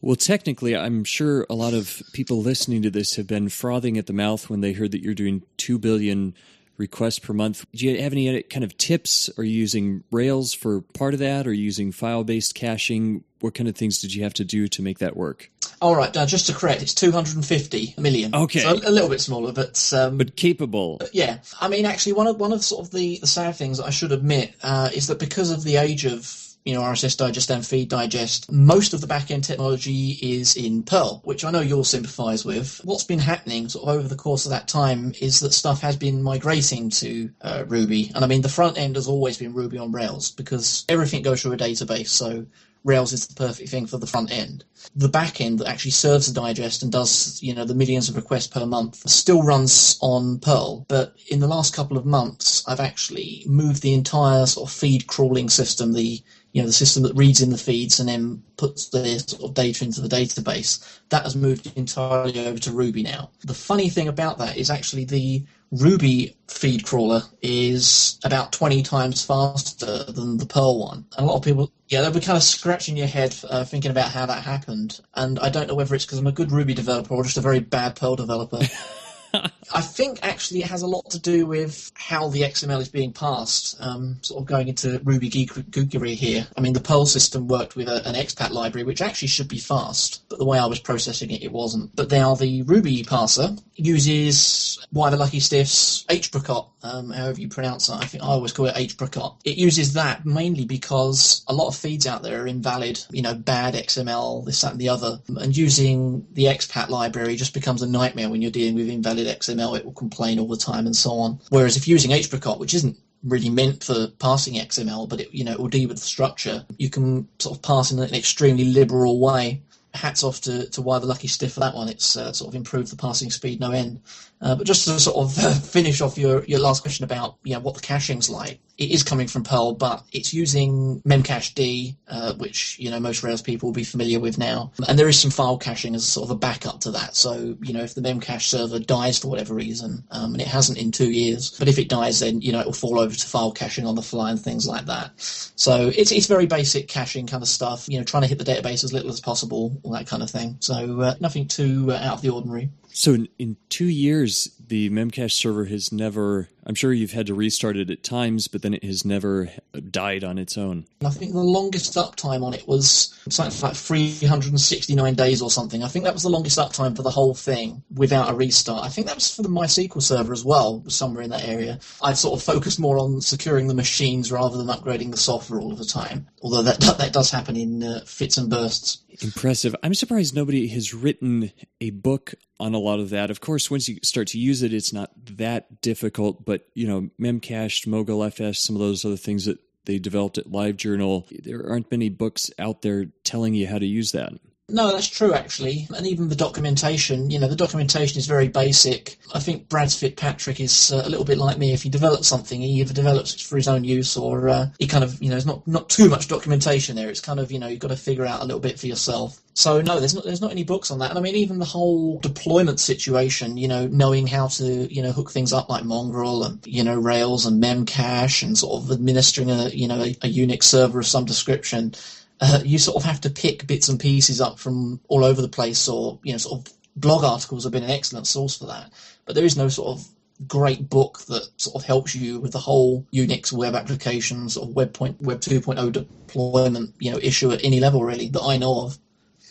Well, 0.02 0.16
technically, 0.16 0.74
I'm 0.74 1.04
sure 1.04 1.46
a 1.50 1.54
lot 1.54 1.74
of 1.74 2.02
people 2.14 2.40
listening 2.40 2.80
to 2.82 2.90
this 2.90 3.16
have 3.16 3.26
been 3.26 3.50
frothing 3.50 3.98
at 3.98 4.06
the 4.06 4.14
mouth 4.14 4.48
when 4.48 4.62
they 4.62 4.72
heard 4.72 4.92
that 4.92 5.02
you're 5.02 5.14
doing 5.14 5.42
2 5.58 5.78
billion 5.78 6.34
requests 6.80 7.20
per 7.20 7.32
month. 7.32 7.64
Do 7.72 7.86
you 7.86 8.02
have 8.02 8.12
any 8.12 8.42
kind 8.44 8.64
of 8.64 8.76
tips? 8.76 9.30
Are 9.38 9.44
you 9.44 9.52
using 9.52 10.02
Rails 10.10 10.52
for 10.52 10.80
part 10.80 11.14
of 11.14 11.20
that? 11.20 11.46
Or 11.46 11.52
using 11.52 11.92
file 11.92 12.24
based 12.24 12.54
caching? 12.54 13.22
What 13.40 13.54
kind 13.54 13.68
of 13.68 13.76
things 13.76 14.00
did 14.00 14.14
you 14.14 14.24
have 14.24 14.34
to 14.34 14.44
do 14.44 14.66
to 14.68 14.82
make 14.82 14.98
that 14.98 15.16
work? 15.16 15.50
All 15.80 15.96
right, 15.96 16.14
uh, 16.14 16.26
just 16.26 16.46
to 16.48 16.52
correct, 16.52 16.82
it's 16.82 16.92
250 16.92 17.94
million. 17.96 18.34
Okay, 18.34 18.60
so 18.60 18.72
a, 18.72 18.90
little 18.90 19.08
bit 19.08 19.20
smaller, 19.20 19.50
but 19.50 19.90
um, 19.96 20.18
but 20.18 20.36
capable. 20.36 21.00
Yeah, 21.12 21.38
I 21.58 21.68
mean, 21.68 21.86
actually, 21.86 22.12
one 22.14 22.26
of 22.26 22.38
one 22.38 22.52
of 22.52 22.62
sort 22.62 22.84
of 22.84 22.92
the, 22.92 23.18
the 23.18 23.26
sad 23.26 23.56
things 23.56 23.80
I 23.80 23.88
should 23.88 24.12
admit 24.12 24.54
uh, 24.62 24.90
is 24.92 25.06
that 25.06 25.18
because 25.18 25.50
of 25.50 25.64
the 25.64 25.76
age 25.76 26.04
of 26.04 26.49
you 26.64 26.74
know, 26.74 26.82
RSS 26.82 27.16
Digest 27.16 27.50
and 27.50 27.66
Feed 27.66 27.88
Digest, 27.88 28.50
most 28.52 28.92
of 28.92 29.00
the 29.00 29.06
back-end 29.06 29.44
technology 29.44 30.18
is 30.20 30.56
in 30.56 30.82
Perl, 30.82 31.20
which 31.24 31.44
I 31.44 31.50
know 31.50 31.60
you'll 31.60 31.84
sympathize 31.84 32.44
with. 32.44 32.80
What's 32.84 33.04
been 33.04 33.18
happening 33.18 33.68
sort 33.68 33.88
of 33.88 33.96
over 33.96 34.08
the 34.08 34.16
course 34.16 34.44
of 34.44 34.50
that 34.50 34.68
time 34.68 35.14
is 35.20 35.40
that 35.40 35.54
stuff 35.54 35.80
has 35.80 35.96
been 35.96 36.22
migrating 36.22 36.90
to 36.90 37.30
uh, 37.40 37.64
Ruby. 37.66 38.12
And 38.14 38.24
I 38.24 38.28
mean, 38.28 38.42
the 38.42 38.48
front 38.48 38.76
end 38.76 38.96
has 38.96 39.08
always 39.08 39.38
been 39.38 39.54
Ruby 39.54 39.78
on 39.78 39.92
Rails 39.92 40.30
because 40.30 40.84
everything 40.88 41.22
goes 41.22 41.42
through 41.42 41.52
a 41.52 41.56
database. 41.56 42.08
So 42.08 42.46
Rails 42.84 43.12
is 43.12 43.26
the 43.26 43.34
perfect 43.34 43.68
thing 43.68 43.86
for 43.86 43.98
the 43.98 44.06
front 44.06 44.32
end. 44.32 44.64
The 44.96 45.08
back 45.08 45.40
end 45.40 45.58
that 45.58 45.68
actually 45.68 45.90
serves 45.90 46.32
the 46.32 46.40
digest 46.40 46.82
and 46.82 46.90
does, 46.90 47.42
you 47.42 47.54
know, 47.54 47.64
the 47.64 47.74
millions 47.74 48.08
of 48.08 48.16
requests 48.16 48.46
per 48.46 48.64
month 48.64 49.08
still 49.08 49.42
runs 49.42 49.98
on 50.00 50.38
Perl. 50.38 50.86
But 50.88 51.14
in 51.28 51.40
the 51.40 51.46
last 51.46 51.74
couple 51.74 51.98
of 51.98 52.06
months, 52.06 52.66
I've 52.66 52.80
actually 52.80 53.44
moved 53.46 53.82
the 53.82 53.92
entire 53.92 54.46
sort 54.46 54.68
of 54.68 54.74
feed 54.74 55.06
crawling 55.06 55.50
system, 55.50 55.92
the 55.92 56.22
you 56.52 56.60
know, 56.60 56.66
the 56.66 56.72
system 56.72 57.02
that 57.04 57.14
reads 57.14 57.40
in 57.40 57.50
the 57.50 57.58
feeds 57.58 58.00
and 58.00 58.08
then 58.08 58.42
puts 58.56 58.88
the 58.88 59.18
sort 59.20 59.42
of 59.42 59.54
data 59.54 59.84
into 59.84 60.00
the 60.00 60.08
database, 60.08 61.00
that 61.10 61.22
has 61.22 61.36
moved 61.36 61.72
entirely 61.76 62.46
over 62.46 62.58
to 62.58 62.72
Ruby 62.72 63.02
now. 63.02 63.30
The 63.44 63.54
funny 63.54 63.88
thing 63.88 64.08
about 64.08 64.38
that 64.38 64.56
is 64.56 64.70
actually 64.70 65.04
the 65.04 65.44
Ruby 65.70 66.36
feed 66.48 66.84
crawler 66.84 67.22
is 67.42 68.18
about 68.24 68.52
20 68.52 68.82
times 68.82 69.24
faster 69.24 70.02
than 70.04 70.36
the 70.36 70.46
Perl 70.46 70.80
one. 70.80 71.06
And 71.16 71.24
a 71.24 71.28
lot 71.28 71.36
of 71.36 71.42
people, 71.42 71.70
yeah, 71.88 72.00
they'll 72.00 72.10
be 72.10 72.20
kind 72.20 72.36
of 72.36 72.42
scratching 72.42 72.96
your 72.96 73.06
head 73.06 73.36
uh, 73.48 73.64
thinking 73.64 73.92
about 73.92 74.10
how 74.10 74.26
that 74.26 74.42
happened. 74.42 75.00
And 75.14 75.38
I 75.38 75.48
don't 75.48 75.68
know 75.68 75.76
whether 75.76 75.94
it's 75.94 76.04
because 76.04 76.18
I'm 76.18 76.26
a 76.26 76.32
good 76.32 76.50
Ruby 76.50 76.74
developer 76.74 77.14
or 77.14 77.22
just 77.22 77.36
a 77.36 77.42
very 77.42 77.60
bad 77.60 77.94
Perl 77.94 78.16
developer. 78.16 78.58
I 79.72 79.80
think 79.80 80.18
actually 80.22 80.60
it 80.60 80.66
has 80.66 80.82
a 80.82 80.86
lot 80.86 81.10
to 81.10 81.18
do 81.18 81.46
with 81.46 81.92
how 81.94 82.28
the 82.28 82.42
XML 82.42 82.80
is 82.80 82.88
being 82.88 83.12
passed. 83.12 83.80
Um, 83.80 84.18
sort 84.22 84.42
of 84.42 84.46
going 84.46 84.68
into 84.68 85.00
Ruby 85.04 85.30
geekery 85.30 86.14
here. 86.14 86.46
I 86.56 86.60
mean, 86.60 86.72
the 86.72 86.80
Perl 86.80 87.06
system 87.06 87.48
worked 87.48 87.76
with 87.76 87.88
a, 87.88 88.06
an 88.08 88.14
expat 88.14 88.50
library, 88.50 88.84
which 88.84 89.02
actually 89.02 89.28
should 89.28 89.48
be 89.48 89.58
fast, 89.58 90.22
but 90.28 90.38
the 90.38 90.44
way 90.44 90.58
I 90.58 90.66
was 90.66 90.80
processing 90.80 91.30
it, 91.30 91.42
it 91.42 91.52
wasn't. 91.52 91.94
But 91.94 92.10
now 92.10 92.34
the 92.34 92.62
Ruby 92.62 93.02
parser 93.04 93.60
uses 93.76 94.84
Why 94.90 95.10
the 95.10 95.16
Lucky 95.16 95.40
Stiff's 95.40 96.04
Hpricot 96.08 96.70
um, 96.82 97.10
however 97.10 97.40
you 97.40 97.48
pronounce 97.48 97.88
it. 97.88 97.94
I 97.94 98.06
think 98.06 98.22
I 98.22 98.28
always 98.28 98.52
call 98.52 98.66
it 98.66 98.76
Apricot. 98.76 99.40
It 99.44 99.56
uses 99.56 99.94
that 99.94 100.24
mainly 100.24 100.64
because 100.64 101.44
a 101.46 101.52
lot 101.52 101.68
of 101.68 101.76
feeds 101.76 102.06
out 102.06 102.22
there 102.22 102.42
are 102.42 102.46
invalid, 102.46 103.00
you 103.10 103.22
know, 103.22 103.34
bad 103.34 103.74
XML, 103.74 104.44
this, 104.44 104.60
that, 104.62 104.72
and 104.72 104.80
the 104.80 104.88
other. 104.88 105.20
And 105.28 105.56
using 105.56 106.26
the 106.32 106.44
expat 106.44 106.88
library 106.88 107.36
just 107.36 107.54
becomes 107.54 107.82
a 107.82 107.88
nightmare 107.88 108.30
when 108.30 108.42
you're 108.42 108.50
dealing 108.50 108.74
with 108.74 108.88
invalid 108.88 109.19
XML. 109.26 109.78
It 109.78 109.84
will 109.84 109.92
complain 109.92 110.38
all 110.38 110.48
the 110.48 110.56
time 110.56 110.86
and 110.86 110.96
so 110.96 111.12
on. 111.12 111.40
Whereas 111.50 111.76
if 111.76 111.86
you're 111.86 111.94
using 111.94 112.12
Apricot, 112.12 112.58
which 112.58 112.74
isn't 112.74 112.96
really 113.22 113.50
meant 113.50 113.84
for 113.84 114.08
passing 114.18 114.54
XML, 114.54 115.08
but 115.08 115.20
it, 115.20 115.34
you 115.34 115.44
know, 115.44 115.52
it 115.52 115.60
will 115.60 115.68
deal 115.68 115.88
with 115.88 115.98
the 115.98 116.04
structure. 116.04 116.64
You 116.78 116.90
can 116.90 117.28
sort 117.38 117.56
of 117.56 117.62
pass 117.62 117.90
in 117.90 117.98
an 117.98 118.14
extremely 118.14 118.64
liberal 118.64 119.20
way 119.20 119.62
hats 119.94 120.22
off 120.22 120.40
to, 120.42 120.68
to 120.70 120.82
Why 120.82 120.98
the 120.98 121.06
Lucky 121.06 121.28
Stiff 121.28 121.54
for 121.54 121.60
that 121.60 121.74
one. 121.74 121.88
It's 121.88 122.16
uh, 122.16 122.32
sort 122.32 122.48
of 122.48 122.54
improved 122.54 122.92
the 122.92 122.96
passing 122.96 123.30
speed 123.30 123.60
no 123.60 123.72
end. 123.72 124.00
Uh, 124.40 124.54
but 124.54 124.66
just 124.66 124.84
to 124.84 124.98
sort 125.00 125.16
of 125.16 125.64
finish 125.68 126.00
off 126.00 126.16
your, 126.16 126.44
your 126.44 126.60
last 126.60 126.82
question 126.82 127.04
about 127.04 127.36
you 127.42 127.54
know, 127.54 127.60
what 127.60 127.74
the 127.74 127.80
caching's 127.80 128.30
like, 128.30 128.60
it 128.80 128.90
is 128.90 129.02
coming 129.02 129.28
from 129.28 129.44
Perl, 129.44 129.74
but 129.74 130.02
it's 130.10 130.32
using 130.32 131.02
memcached, 131.02 131.94
uh, 132.08 132.32
which 132.34 132.78
you 132.78 132.90
know 132.90 132.98
most 132.98 133.22
Rails 133.22 133.42
people 133.42 133.68
will 133.68 133.74
be 133.74 133.84
familiar 133.84 134.18
with 134.18 134.38
now. 134.38 134.72
And 134.88 134.98
there 134.98 135.06
is 135.06 135.20
some 135.20 135.30
file 135.30 135.58
caching 135.58 135.94
as 135.94 136.06
sort 136.06 136.26
of 136.26 136.30
a 136.30 136.38
backup 136.38 136.80
to 136.80 136.90
that. 136.92 137.14
So 137.14 137.56
you 137.60 137.74
know 137.74 137.82
if 137.82 137.94
the 137.94 138.00
memcache 138.00 138.42
server 138.42 138.78
dies 138.78 139.18
for 139.18 139.28
whatever 139.28 139.54
reason, 139.54 140.02
um, 140.10 140.32
and 140.32 140.40
it 140.40 140.48
hasn't 140.48 140.78
in 140.78 140.92
two 140.92 141.10
years, 141.10 141.50
but 141.58 141.68
if 141.68 141.78
it 141.78 141.90
dies, 141.90 142.20
then 142.20 142.40
you 142.40 142.52
know 142.52 142.60
it 142.60 142.66
will 142.66 142.72
fall 142.72 142.98
over 142.98 143.14
to 143.14 143.26
file 143.26 143.52
caching 143.52 143.86
on 143.86 143.96
the 143.96 144.02
fly 144.02 144.30
and 144.30 144.40
things 144.40 144.66
like 144.66 144.86
that. 144.86 145.12
So 145.18 145.92
it's 145.94 146.10
it's 146.10 146.26
very 146.26 146.46
basic 146.46 146.88
caching 146.88 147.26
kind 147.26 147.42
of 147.42 147.48
stuff. 147.48 147.86
You 147.86 147.98
know, 147.98 148.04
trying 148.04 148.22
to 148.22 148.28
hit 148.28 148.38
the 148.38 148.44
database 148.44 148.82
as 148.82 148.94
little 148.94 149.10
as 149.10 149.20
possible, 149.20 149.78
all 149.82 149.92
that 149.92 150.06
kind 150.06 150.22
of 150.22 150.30
thing. 150.30 150.56
So 150.60 151.02
uh, 151.02 151.14
nothing 151.20 151.48
too 151.48 151.88
uh, 151.90 151.96
out 151.96 152.14
of 152.14 152.22
the 152.22 152.30
ordinary. 152.30 152.70
So 152.92 153.14
in, 153.14 153.28
in, 153.38 153.56
two 153.68 153.86
years, 153.86 154.50
the 154.68 154.90
Memcache 154.90 155.32
server 155.32 155.64
has 155.66 155.92
never. 155.92 156.48
I'm 156.66 156.74
sure 156.74 156.92
you've 156.92 157.12
had 157.12 157.26
to 157.26 157.34
restart 157.34 157.76
it 157.76 157.90
at 157.90 158.02
times, 158.02 158.46
but 158.46 158.62
then 158.62 158.74
it 158.74 158.84
has 158.84 159.04
never 159.04 159.50
died 159.90 160.22
on 160.24 160.38
its 160.38 160.58
own. 160.58 160.86
I 161.04 161.10
think 161.10 161.32
the 161.32 161.40
longest 161.40 161.94
uptime 161.94 162.44
on 162.44 162.52
it 162.52 162.68
was 162.68 163.14
something 163.28 163.60
like 163.62 163.74
369 163.74 165.14
days 165.14 165.40
or 165.40 165.50
something. 165.50 165.82
I 165.82 165.88
think 165.88 166.04
that 166.04 166.14
was 166.14 166.22
the 166.22 166.28
longest 166.28 166.58
uptime 166.58 166.94
for 166.94 167.02
the 167.02 167.10
whole 167.10 167.34
thing 167.34 167.82
without 167.94 168.30
a 168.30 168.34
restart. 168.34 168.84
I 168.84 168.88
think 168.88 169.06
that 169.06 169.16
was 169.16 169.34
for 169.34 169.42
the 169.42 169.48
MySQL 169.48 170.02
server 170.02 170.32
as 170.32 170.44
well, 170.44 170.84
somewhere 170.88 171.22
in 171.22 171.30
that 171.30 171.48
area. 171.48 171.78
I've 172.02 172.18
sort 172.18 172.38
of 172.38 172.44
focused 172.44 172.78
more 172.78 172.98
on 172.98 173.20
securing 173.20 173.66
the 173.66 173.74
machines 173.74 174.30
rather 174.30 174.58
than 174.58 174.66
upgrading 174.66 175.12
the 175.12 175.16
software 175.16 175.60
all 175.60 175.72
of 175.72 175.78
the 175.78 175.84
time. 175.84 176.28
Although 176.42 176.62
that 176.62 176.80
that 176.98 177.12
does 177.12 177.30
happen 177.30 177.56
in 177.56 177.82
uh, 177.82 178.00
fits 178.04 178.36
and 178.36 178.50
bursts. 178.50 178.98
Impressive. 179.22 179.76
I'm 179.82 179.94
surprised 179.94 180.34
nobody 180.34 180.68
has 180.68 180.94
written 180.94 181.52
a 181.80 181.90
book 181.90 182.34
on 182.58 182.74
a 182.74 182.78
lot 182.78 183.00
of 183.00 183.10
that. 183.10 183.30
Of 183.30 183.40
course, 183.40 183.70
once 183.70 183.88
you 183.88 183.98
start 184.02 184.28
to 184.28 184.38
use 184.38 184.62
it, 184.62 184.72
it's 184.72 184.92
not 184.92 185.10
that 185.36 185.80
difficult, 185.80 186.44
but 186.44 186.66
you 186.74 186.86
know, 186.86 187.10
Memcached, 187.20 187.86
MogileFS, 187.86 188.56
some 188.56 188.76
of 188.76 188.80
those 188.80 189.04
other 189.04 189.16
things 189.16 189.44
that 189.44 189.58
they 189.84 189.98
developed 189.98 190.38
at 190.38 190.46
LiveJournal, 190.46 191.42
there 191.42 191.68
aren't 191.68 191.90
many 191.90 192.08
books 192.08 192.50
out 192.58 192.82
there 192.82 193.06
telling 193.24 193.54
you 193.54 193.66
how 193.66 193.78
to 193.78 193.86
use 193.86 194.12
that. 194.12 194.32
No, 194.72 194.92
that's 194.92 195.08
true 195.08 195.34
actually, 195.34 195.86
and 195.94 196.06
even 196.06 196.28
the 196.28 196.36
documentation. 196.36 197.30
You 197.30 197.38
know, 197.38 197.48
the 197.48 197.56
documentation 197.56 198.18
is 198.18 198.26
very 198.26 198.48
basic. 198.48 199.18
I 199.34 199.40
think 199.40 199.68
Brad 199.68 199.92
Fitzpatrick 199.92 200.60
is 200.60 200.92
uh, 200.92 201.02
a 201.04 201.08
little 201.08 201.24
bit 201.24 201.38
like 201.38 201.58
me. 201.58 201.72
If 201.72 201.82
he 201.82 201.88
develops 201.88 202.28
something, 202.28 202.60
he 202.60 202.80
either 202.80 202.94
develops 202.94 203.34
it 203.34 203.40
for 203.40 203.56
his 203.56 203.68
own 203.68 203.84
use, 203.84 204.16
or 204.16 204.48
uh, 204.48 204.66
he 204.78 204.86
kind 204.86 205.04
of, 205.04 205.22
you 205.22 205.28
know, 205.28 205.34
there's 205.34 205.46
not 205.46 205.66
not 205.66 205.88
too 205.90 206.08
much 206.08 206.28
documentation 206.28 206.96
there. 206.96 207.08
It's 207.08 207.20
kind 207.20 207.40
of, 207.40 207.50
you 207.52 207.58
know, 207.58 207.66
you've 207.66 207.80
got 207.80 207.88
to 207.88 207.96
figure 207.96 208.26
out 208.26 208.40
a 208.40 208.44
little 208.44 208.60
bit 208.60 208.78
for 208.78 208.86
yourself. 208.86 209.40
So 209.54 209.80
no, 209.80 209.98
there's 209.98 210.14
not 210.14 210.24
there's 210.24 210.40
not 210.40 210.52
any 210.52 210.64
books 210.64 210.90
on 210.90 211.00
that. 211.00 211.10
And 211.10 211.18
I 211.18 211.22
mean, 211.22 211.34
even 211.34 211.58
the 211.58 211.64
whole 211.64 212.18
deployment 212.20 212.80
situation, 212.80 213.56
you 213.56 213.68
know, 213.68 213.86
knowing 213.88 214.26
how 214.26 214.48
to 214.48 214.94
you 214.94 215.02
know 215.02 215.12
hook 215.12 215.30
things 215.30 215.52
up 215.52 215.68
like 215.68 215.84
Mongrel 215.84 216.44
and 216.44 216.64
you 216.66 216.84
know 216.84 216.98
Rails 216.98 217.46
and 217.46 217.62
Memcache 217.62 218.42
and 218.42 218.56
sort 218.56 218.82
of 218.82 218.90
administering 218.90 219.50
a 219.50 219.68
you 219.68 219.88
know 219.88 220.00
a, 220.00 220.10
a 220.22 220.32
Unix 220.32 220.64
server 220.64 221.00
of 221.00 221.06
some 221.06 221.24
description 221.24 221.94
uh, 222.40 222.60
you 222.64 222.78
sort 222.78 222.96
of 222.96 223.04
have 223.04 223.20
to 223.22 223.30
pick 223.30 223.66
bits 223.66 223.88
and 223.88 224.00
pieces 224.00 224.40
up 224.40 224.58
from 224.58 225.00
all 225.08 225.24
over 225.24 225.42
the 225.42 225.48
place, 225.48 225.88
or 225.88 226.18
you 226.22 226.32
know, 226.32 226.38
sort 226.38 226.60
of 226.60 226.72
blog 226.96 227.24
articles 227.24 227.64
have 227.64 227.72
been 227.72 227.84
an 227.84 227.90
excellent 227.90 228.26
source 228.26 228.56
for 228.56 228.66
that. 228.66 228.92
But 229.24 229.34
there 229.34 229.44
is 229.44 229.56
no 229.56 229.68
sort 229.68 229.98
of 229.98 230.08
great 230.48 230.88
book 230.88 231.20
that 231.26 231.48
sort 231.58 231.76
of 231.76 231.84
helps 231.84 232.14
you 232.14 232.40
with 232.40 232.52
the 232.52 232.58
whole 232.58 233.06
Unix 233.12 233.52
web 233.52 233.74
applications 233.74 234.56
or 234.56 234.66
web 234.66 234.92
point 234.92 235.20
web 235.20 235.40
2.0 235.40 235.92
deployment, 235.92 236.94
you 236.98 237.10
know, 237.10 237.18
issue 237.18 237.52
at 237.52 237.64
any 237.64 237.80
level 237.80 238.04
really 238.04 238.28
that 238.28 238.42
I 238.42 238.56
know 238.56 238.82
of. 238.82 238.98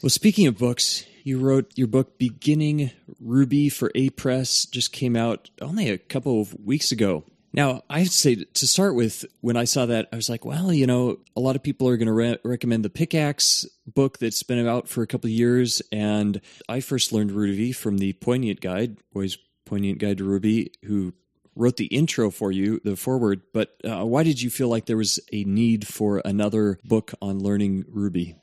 Well, 0.01 0.09
speaking 0.09 0.47
of 0.47 0.57
books, 0.57 1.05
you 1.23 1.39
wrote 1.39 1.71
your 1.75 1.87
book 1.87 2.17
Beginning 2.17 2.91
Ruby 3.19 3.69
for 3.69 3.91
Apress 3.95 4.65
just 4.69 4.91
came 4.91 5.15
out 5.15 5.49
only 5.61 5.89
a 5.89 5.97
couple 5.97 6.41
of 6.41 6.55
weeks 6.65 6.91
ago. 6.91 7.23
Now, 7.51 7.83
I 7.89 7.99
have 7.99 8.09
to 8.09 8.13
say, 8.13 8.35
to 8.35 8.67
start 8.67 8.95
with, 8.95 9.25
when 9.41 9.57
I 9.57 9.63
saw 9.63 9.87
that, 9.87 10.07
I 10.13 10.15
was 10.15 10.29
like, 10.29 10.45
well, 10.45 10.71
you 10.71 10.85
know, 10.85 11.17
a 11.35 11.39
lot 11.39 11.55
of 11.55 11.63
people 11.63 11.87
are 11.87 11.97
going 11.97 12.07
to 12.07 12.13
re- 12.13 12.37
recommend 12.43 12.85
the 12.85 12.89
Pickaxe 12.89 13.65
book 13.87 14.19
that's 14.19 14.43
been 14.43 14.67
out 14.67 14.87
for 14.87 15.01
a 15.01 15.07
couple 15.07 15.27
of 15.27 15.33
years. 15.33 15.81
And 15.91 16.41
I 16.67 16.79
first 16.79 17.11
learned 17.11 17.31
Ruby 17.31 17.71
from 17.71 17.97
the 17.97 18.13
Poignant 18.13 18.61
Guide, 18.61 18.97
Boy's 19.11 19.37
Poignant 19.65 19.97
Guide 19.97 20.19
to 20.19 20.25
Ruby, 20.25 20.73
who 20.85 21.13
wrote 21.55 21.77
the 21.77 21.87
intro 21.87 22.29
for 22.29 22.51
you, 22.51 22.79
the 22.83 22.95
foreword. 22.95 23.41
But 23.51 23.75
uh, 23.83 24.05
why 24.05 24.23
did 24.23 24.41
you 24.41 24.49
feel 24.49 24.69
like 24.69 24.85
there 24.85 24.97
was 24.97 25.19
a 25.33 25.43
need 25.43 25.87
for 25.87 26.21
another 26.23 26.79
book 26.83 27.13
on 27.21 27.39
learning 27.39 27.85
Ruby? 27.87 28.35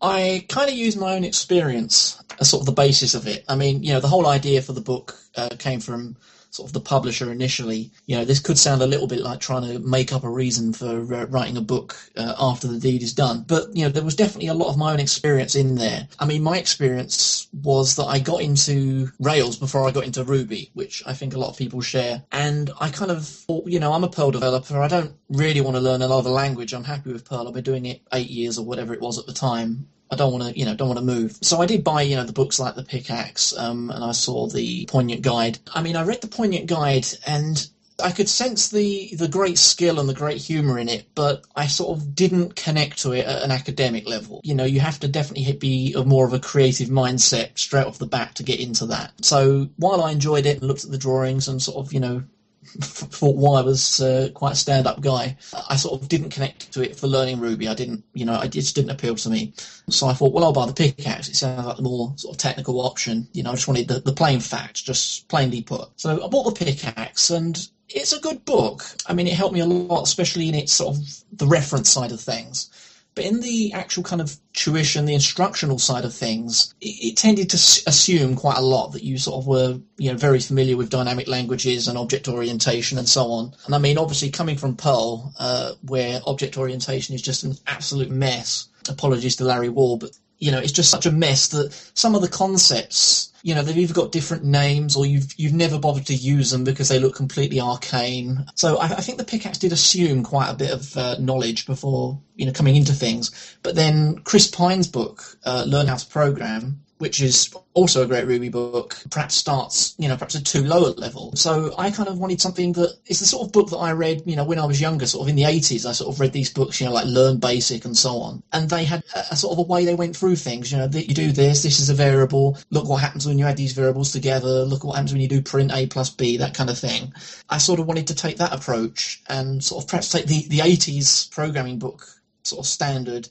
I 0.00 0.44
kind 0.48 0.68
of 0.68 0.74
use 0.74 0.96
my 0.96 1.14
own 1.14 1.24
experience 1.24 2.22
as 2.40 2.50
sort 2.50 2.62
of 2.62 2.66
the 2.66 2.72
basis 2.72 3.14
of 3.14 3.26
it. 3.26 3.44
I 3.48 3.56
mean, 3.56 3.82
you 3.82 3.92
know, 3.92 4.00
the 4.00 4.08
whole 4.08 4.26
idea 4.26 4.60
for 4.60 4.72
the 4.72 4.80
book 4.80 5.18
uh, 5.36 5.50
came 5.58 5.80
from 5.80 6.16
sort 6.54 6.68
of 6.68 6.72
the 6.72 6.80
publisher 6.80 7.32
initially. 7.32 7.90
You 8.06 8.16
know, 8.16 8.24
this 8.24 8.38
could 8.38 8.58
sound 8.58 8.80
a 8.80 8.86
little 8.86 9.08
bit 9.08 9.20
like 9.20 9.40
trying 9.40 9.66
to 9.66 9.80
make 9.80 10.12
up 10.12 10.22
a 10.22 10.30
reason 10.30 10.72
for 10.72 11.12
uh, 11.12 11.26
writing 11.26 11.56
a 11.56 11.60
book 11.60 11.96
uh, 12.16 12.34
after 12.38 12.68
the 12.68 12.78
deed 12.78 13.02
is 13.02 13.12
done. 13.12 13.44
But, 13.44 13.74
you 13.76 13.82
know, 13.82 13.88
there 13.88 14.04
was 14.04 14.14
definitely 14.14 14.46
a 14.48 14.54
lot 14.54 14.68
of 14.68 14.78
my 14.78 14.92
own 14.92 15.00
experience 15.00 15.56
in 15.56 15.74
there. 15.74 16.06
I 16.20 16.26
mean, 16.26 16.44
my 16.44 16.56
experience 16.56 17.48
was 17.52 17.96
that 17.96 18.04
I 18.04 18.20
got 18.20 18.40
into 18.40 19.10
Rails 19.18 19.56
before 19.56 19.88
I 19.88 19.90
got 19.90 20.04
into 20.04 20.22
Ruby, 20.22 20.70
which 20.74 21.02
I 21.04 21.12
think 21.12 21.34
a 21.34 21.40
lot 21.40 21.50
of 21.50 21.58
people 21.58 21.80
share. 21.80 22.22
And 22.30 22.70
I 22.80 22.88
kind 22.88 23.10
of 23.10 23.26
thought, 23.26 23.66
you 23.66 23.80
know, 23.80 23.92
I'm 23.92 24.04
a 24.04 24.08
Perl 24.08 24.30
developer. 24.30 24.80
I 24.80 24.86
don't 24.86 25.12
really 25.30 25.60
want 25.60 25.74
to 25.74 25.82
learn 25.82 26.02
another 26.02 26.30
language. 26.30 26.72
I'm 26.72 26.84
happy 26.84 27.12
with 27.12 27.28
Perl. 27.28 27.48
I've 27.48 27.54
been 27.54 27.64
doing 27.64 27.86
it 27.86 28.02
eight 28.12 28.30
years 28.30 28.58
or 28.58 28.64
whatever 28.64 28.94
it 28.94 29.00
was 29.00 29.18
at 29.18 29.26
the 29.26 29.32
time. 29.32 29.88
I 30.14 30.16
don't 30.16 30.32
want 30.32 30.44
to, 30.44 30.58
you 30.58 30.64
know, 30.64 30.74
don't 30.74 30.88
want 30.88 31.00
to 31.00 31.04
move. 31.04 31.36
So 31.42 31.60
I 31.60 31.66
did 31.66 31.82
buy, 31.82 32.02
you 32.02 32.16
know, 32.16 32.24
the 32.24 32.32
books 32.32 32.60
like 32.60 32.76
the 32.76 32.84
Pickaxe, 32.84 33.56
um, 33.56 33.90
and 33.90 34.04
I 34.04 34.12
saw 34.12 34.46
the 34.46 34.86
Poignant 34.86 35.22
Guide. 35.22 35.58
I 35.74 35.82
mean, 35.82 35.96
I 35.96 36.04
read 36.04 36.20
the 36.20 36.28
Poignant 36.28 36.66
Guide, 36.66 37.06
and 37.26 37.68
I 38.02 38.10
could 38.12 38.28
sense 38.28 38.68
the 38.68 39.14
the 39.16 39.28
great 39.28 39.58
skill 39.58 40.00
and 40.00 40.08
the 40.08 40.14
great 40.14 40.40
humor 40.40 40.78
in 40.78 40.88
it, 40.88 41.06
but 41.14 41.44
I 41.54 41.66
sort 41.66 41.96
of 41.96 42.14
didn't 42.14 42.56
connect 42.56 43.02
to 43.02 43.12
it 43.12 43.26
at 43.26 43.42
an 43.42 43.50
academic 43.50 44.08
level. 44.08 44.40
You 44.44 44.54
know, 44.54 44.64
you 44.64 44.80
have 44.80 45.00
to 45.00 45.08
definitely 45.08 45.52
be 45.52 45.94
of 45.94 46.06
more 46.06 46.26
of 46.26 46.32
a 46.32 46.40
creative 46.40 46.88
mindset 46.88 47.58
straight 47.58 47.86
off 47.86 47.98
the 47.98 48.06
bat 48.06 48.36
to 48.36 48.42
get 48.42 48.60
into 48.60 48.86
that. 48.86 49.12
So 49.22 49.68
while 49.76 50.02
I 50.02 50.12
enjoyed 50.12 50.46
it 50.46 50.58
and 50.58 50.68
looked 50.68 50.84
at 50.84 50.90
the 50.90 50.98
drawings 50.98 51.48
and 51.48 51.62
sort 51.62 51.86
of, 51.86 51.92
you 51.92 52.00
know, 52.00 52.22
thought 52.64 53.36
why 53.36 53.60
was 53.62 54.00
uh, 54.00 54.30
quite 54.34 54.52
a 54.52 54.56
stand-up 54.56 55.00
guy. 55.00 55.36
I 55.68 55.76
sort 55.76 56.00
of 56.00 56.08
didn't 56.08 56.30
connect 56.30 56.72
to 56.72 56.82
it 56.82 56.96
for 56.96 57.06
learning 57.06 57.40
Ruby. 57.40 57.68
I 57.68 57.74
didn't, 57.74 58.04
you 58.14 58.24
know, 58.24 58.40
it 58.40 58.48
just 58.48 58.74
didn't 58.74 58.90
appeal 58.90 59.14
to 59.16 59.30
me. 59.30 59.52
So 59.88 60.06
I 60.06 60.12
thought, 60.12 60.32
well, 60.32 60.44
I'll 60.44 60.52
buy 60.52 60.66
the 60.66 60.72
pickaxe. 60.72 61.28
It 61.28 61.36
sounds 61.36 61.66
like 61.66 61.76
the 61.76 61.82
more 61.82 62.12
sort 62.16 62.34
of 62.34 62.38
technical 62.38 62.80
option. 62.80 63.28
You 63.32 63.42
know, 63.42 63.50
I 63.50 63.54
just 63.54 63.68
wanted 63.68 63.88
the, 63.88 64.00
the 64.00 64.12
plain 64.12 64.40
facts, 64.40 64.82
just 64.82 65.28
plainly 65.28 65.62
put. 65.62 65.88
So 65.96 66.24
I 66.24 66.28
bought 66.28 66.54
the 66.54 66.64
pickaxe, 66.64 67.30
and 67.30 67.68
it's 67.88 68.12
a 68.12 68.20
good 68.20 68.44
book. 68.44 68.82
I 69.06 69.12
mean, 69.12 69.26
it 69.26 69.34
helped 69.34 69.54
me 69.54 69.60
a 69.60 69.66
lot, 69.66 70.02
especially 70.02 70.48
in 70.48 70.54
its 70.54 70.72
sort 70.72 70.96
of 70.96 71.02
the 71.32 71.46
reference 71.46 71.90
side 71.90 72.12
of 72.12 72.20
things. 72.20 72.70
But 73.14 73.24
in 73.24 73.40
the 73.40 73.72
actual 73.72 74.02
kind 74.02 74.20
of 74.20 74.36
tuition, 74.52 75.04
the 75.04 75.14
instructional 75.14 75.78
side 75.78 76.04
of 76.04 76.12
things, 76.12 76.74
it, 76.80 77.12
it, 77.12 77.16
tended 77.16 77.50
to 77.50 77.56
assume 77.56 78.34
quite 78.34 78.56
a 78.56 78.62
lot 78.62 78.92
that 78.92 79.04
you 79.04 79.18
sort 79.18 79.40
of 79.40 79.46
were, 79.46 79.78
you 79.98 80.10
know, 80.10 80.18
very 80.18 80.40
familiar 80.40 80.76
with 80.76 80.90
dynamic 80.90 81.28
languages 81.28 81.86
and 81.86 81.96
object 81.96 82.28
orientation 82.28 82.98
and 82.98 83.08
so 83.08 83.30
on. 83.30 83.54
And 83.66 83.74
I 83.74 83.78
mean, 83.78 83.98
obviously 83.98 84.30
coming 84.30 84.56
from 84.56 84.76
Perl, 84.76 85.32
uh, 85.38 85.74
where 85.82 86.20
object 86.26 86.58
orientation 86.58 87.14
is 87.14 87.22
just 87.22 87.44
an 87.44 87.54
absolute 87.66 88.10
mess. 88.10 88.68
Apologies 88.88 89.36
to 89.36 89.44
Larry 89.44 89.68
Wall, 89.68 89.96
but 89.96 90.10
you 90.38 90.50
know, 90.50 90.58
it's 90.58 90.72
just 90.72 90.90
such 90.90 91.06
a 91.06 91.12
mess 91.12 91.48
that 91.48 91.72
some 91.94 92.14
of 92.14 92.20
the 92.20 92.28
concepts 92.28 93.32
you 93.44 93.54
know 93.54 93.62
they've 93.62 93.76
either 93.76 93.92
got 93.92 94.10
different 94.10 94.42
names 94.42 94.96
or 94.96 95.04
you've 95.04 95.34
you've 95.36 95.52
never 95.52 95.78
bothered 95.78 96.06
to 96.06 96.14
use 96.14 96.50
them 96.50 96.64
because 96.64 96.88
they 96.88 96.98
look 96.98 97.14
completely 97.14 97.60
arcane. 97.60 98.46
So 98.54 98.78
I, 98.78 98.86
I 98.86 99.00
think 99.02 99.18
the 99.18 99.24
pickaxe 99.24 99.58
did 99.58 99.70
assume 99.70 100.22
quite 100.22 100.48
a 100.48 100.54
bit 100.54 100.72
of 100.72 100.96
uh, 100.96 101.16
knowledge 101.18 101.66
before 101.66 102.18
you 102.36 102.46
know 102.46 102.52
coming 102.52 102.74
into 102.74 102.94
things. 102.94 103.56
But 103.62 103.74
then 103.74 104.16
Chris 104.20 104.48
Pine's 104.48 104.88
book, 104.88 105.36
uh, 105.44 105.64
Learn 105.68 105.88
How 105.88 105.96
to 105.96 106.06
Program, 106.06 106.80
which 107.04 107.20
is 107.20 107.54
also 107.74 108.02
a 108.02 108.06
great 108.06 108.26
Ruby 108.26 108.48
book, 108.48 108.96
perhaps 109.10 109.34
starts, 109.34 109.94
you 109.98 110.08
know, 110.08 110.16
perhaps 110.16 110.36
at 110.36 110.46
too 110.46 110.64
lower 110.64 110.92
level. 110.92 111.36
So 111.36 111.74
I 111.76 111.90
kind 111.90 112.08
of 112.08 112.16
wanted 112.16 112.40
something 112.40 112.72
that 112.72 112.96
is 113.04 113.20
the 113.20 113.26
sort 113.26 113.46
of 113.46 113.52
book 113.52 113.68
that 113.68 113.76
I 113.76 113.92
read, 113.92 114.22
you 114.24 114.36
know, 114.36 114.44
when 114.44 114.58
I 114.58 114.64
was 114.64 114.80
younger, 114.80 115.04
sort 115.04 115.24
of 115.24 115.28
in 115.28 115.36
the 115.36 115.42
80s. 115.42 115.84
I 115.84 115.92
sort 115.92 116.14
of 116.14 116.18
read 116.18 116.32
these 116.32 116.48
books, 116.48 116.80
you 116.80 116.86
know, 116.86 116.94
like 116.94 117.04
Learn 117.04 117.36
Basic 117.40 117.84
and 117.84 117.94
so 117.94 118.16
on. 118.20 118.42
And 118.54 118.70
they 118.70 118.84
had 118.84 119.04
a, 119.14 119.18
a 119.32 119.36
sort 119.36 119.52
of 119.52 119.58
a 119.58 119.70
way 119.70 119.84
they 119.84 119.94
went 119.94 120.16
through 120.16 120.36
things, 120.36 120.72
you 120.72 120.78
know, 120.78 120.88
that 120.88 121.06
you 121.06 121.14
do 121.14 121.30
this, 121.30 121.62
this 121.62 121.78
is 121.78 121.90
a 121.90 121.94
variable, 121.94 122.56
look 122.70 122.88
what 122.88 123.02
happens 123.02 123.26
when 123.26 123.38
you 123.38 123.44
add 123.44 123.58
these 123.58 123.74
variables 123.74 124.10
together, 124.10 124.64
look 124.64 124.82
what 124.82 124.94
happens 124.94 125.12
when 125.12 125.20
you 125.20 125.28
do 125.28 125.42
print 125.42 125.72
A 125.74 125.86
plus 125.86 126.08
B, 126.08 126.38
that 126.38 126.54
kind 126.54 126.70
of 126.70 126.78
thing. 126.78 127.12
I 127.50 127.58
sort 127.58 127.80
of 127.80 127.86
wanted 127.86 128.06
to 128.06 128.14
take 128.14 128.38
that 128.38 128.54
approach 128.54 129.22
and 129.28 129.62
sort 129.62 129.84
of 129.84 129.90
perhaps 129.90 130.08
take 130.08 130.24
the, 130.24 130.48
the 130.48 130.60
80s 130.60 131.30
programming 131.30 131.78
book 131.78 132.08
sort 132.44 132.60
of 132.60 132.66
standard 132.66 133.28